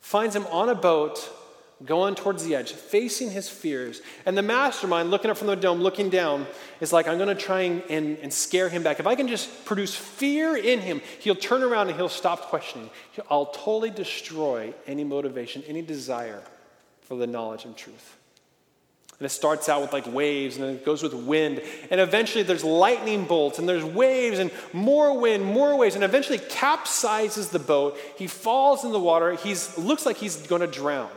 Finds 0.00 0.36
him 0.36 0.46
on 0.46 0.68
a 0.68 0.76
boat 0.76 1.28
going 1.84 2.14
towards 2.14 2.44
the 2.44 2.54
edge, 2.56 2.72
facing 2.72 3.30
his 3.30 3.48
fears. 3.48 4.02
And 4.26 4.36
the 4.36 4.42
mastermind, 4.42 5.10
looking 5.10 5.30
up 5.30 5.36
from 5.36 5.46
the 5.46 5.56
dome, 5.56 5.80
looking 5.80 6.10
down, 6.10 6.46
is 6.80 6.92
like, 6.92 7.06
I'm 7.06 7.18
going 7.18 7.34
to 7.34 7.40
try 7.40 7.62
and, 7.62 7.82
and, 7.88 8.18
and, 8.18 8.32
scare 8.32 8.68
him 8.68 8.82
back. 8.82 8.98
If 8.98 9.06
I 9.06 9.14
can 9.14 9.28
just 9.28 9.64
produce 9.64 9.94
fear 9.94 10.56
in 10.56 10.80
him, 10.80 11.00
he'll 11.20 11.36
turn 11.36 11.62
around 11.62 11.88
and 11.88 11.96
he'll 11.96 12.08
stop 12.08 12.42
questioning. 12.42 12.90
I'll 13.30 13.46
totally 13.46 13.90
destroy 13.90 14.74
any 14.86 15.04
motivation, 15.04 15.62
any 15.68 15.82
desire 15.82 16.42
for 17.02 17.16
the 17.16 17.26
knowledge 17.26 17.64
and 17.64 17.76
truth. 17.76 18.16
And 19.20 19.26
it 19.26 19.30
starts 19.30 19.68
out 19.68 19.82
with 19.82 19.92
like 19.92 20.06
waves, 20.12 20.56
and 20.56 20.64
then 20.64 20.74
it 20.76 20.84
goes 20.84 21.02
with 21.02 21.12
wind. 21.12 21.60
And 21.90 22.00
eventually 22.00 22.44
there's 22.44 22.62
lightning 22.64 23.24
bolts, 23.24 23.58
and 23.58 23.68
there's 23.68 23.84
waves, 23.84 24.38
and 24.38 24.50
more 24.72 25.18
wind, 25.18 25.44
more 25.44 25.76
waves. 25.76 25.96
And 25.96 26.04
eventually 26.04 26.38
capsizes 26.38 27.50
the 27.50 27.58
boat. 27.58 27.98
He 28.16 28.28
falls 28.28 28.84
in 28.84 28.92
the 28.92 29.00
water. 29.00 29.34
He 29.34 29.56
looks 29.76 30.06
like 30.06 30.16
he's 30.16 30.36
going 30.46 30.60
to 30.60 30.68
drown. 30.68 31.10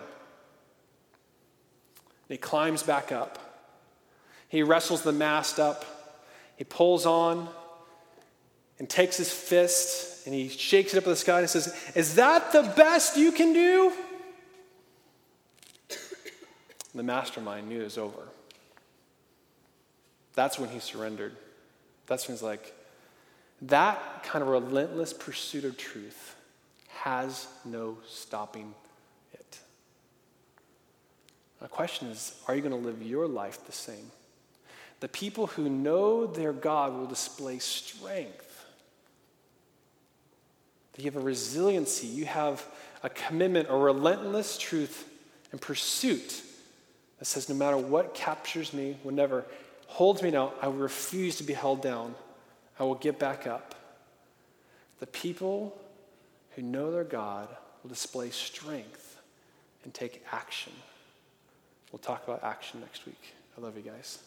He 2.31 2.37
climbs 2.37 2.81
back 2.81 3.11
up. 3.11 3.37
He 4.47 4.63
wrestles 4.63 5.01
the 5.01 5.11
mast 5.11 5.59
up. 5.59 5.83
He 6.55 6.63
pulls 6.63 7.05
on 7.05 7.49
and 8.79 8.89
takes 8.89 9.17
his 9.17 9.29
fist 9.29 10.25
and 10.25 10.33
he 10.33 10.47
shakes 10.47 10.93
it 10.93 10.97
up 10.97 11.03
in 11.03 11.09
the 11.09 11.17
sky 11.17 11.39
and 11.39 11.49
says, 11.49 11.75
Is 11.93 12.15
that 12.15 12.53
the 12.53 12.63
best 12.63 13.17
you 13.17 13.33
can 13.33 13.51
do? 13.51 13.91
The 16.95 17.03
mastermind 17.03 17.67
knew 17.67 17.81
it 17.81 17.85
was 17.85 17.97
over. 17.97 18.29
That's 20.33 20.57
when 20.57 20.69
he 20.69 20.79
surrendered. 20.79 21.35
That's 22.07 22.27
when 22.27 22.35
he's 22.35 22.43
like, 22.43 22.73
that 23.63 24.23
kind 24.23 24.41
of 24.41 24.47
relentless 24.47 25.11
pursuit 25.11 25.65
of 25.65 25.77
truth 25.77 26.35
has 26.99 27.47
no 27.65 27.97
stopping 28.07 28.73
the 31.61 31.67
question 31.67 32.07
is 32.07 32.35
are 32.47 32.55
you 32.55 32.61
going 32.61 32.71
to 32.71 32.87
live 32.87 33.01
your 33.01 33.27
life 33.27 33.65
the 33.65 33.71
same? 33.71 34.11
The 34.99 35.07
people 35.07 35.47
who 35.47 35.69
know 35.69 36.27
their 36.27 36.53
God 36.53 36.93
will 36.93 37.07
display 37.07 37.59
strength. 37.59 38.47
You 40.97 41.05
have 41.05 41.15
a 41.15 41.25
resiliency, 41.25 42.05
you 42.05 42.25
have 42.25 42.63
a 43.01 43.09
commitment, 43.09 43.69
a 43.69 43.75
relentless 43.75 44.57
truth 44.57 45.07
and 45.51 45.59
pursuit 45.59 46.43
that 47.17 47.25
says, 47.25 47.49
no 47.49 47.55
matter 47.55 47.77
what 47.77 48.13
captures 48.13 48.73
me, 48.73 48.97
whenever 49.01 49.45
holds 49.87 50.21
me 50.21 50.31
down, 50.31 50.51
I 50.61 50.67
refuse 50.67 51.37
to 51.37 51.43
be 51.43 51.53
held 51.53 51.81
down. 51.81 52.13
I 52.79 52.83
will 52.83 52.95
get 52.95 53.17
back 53.17 53.47
up. 53.47 53.75
The 54.99 55.07
people 55.07 55.75
who 56.51 56.61
know 56.61 56.91
their 56.91 57.03
God 57.03 57.47
will 57.81 57.89
display 57.89 58.29
strength 58.29 59.19
and 59.83 59.93
take 59.93 60.23
action. 60.31 60.73
We'll 61.91 61.99
talk 61.99 62.23
about 62.27 62.43
action 62.43 62.79
next 62.79 63.05
week. 63.05 63.33
I 63.57 63.61
love 63.61 63.75
you 63.75 63.83
guys. 63.83 64.19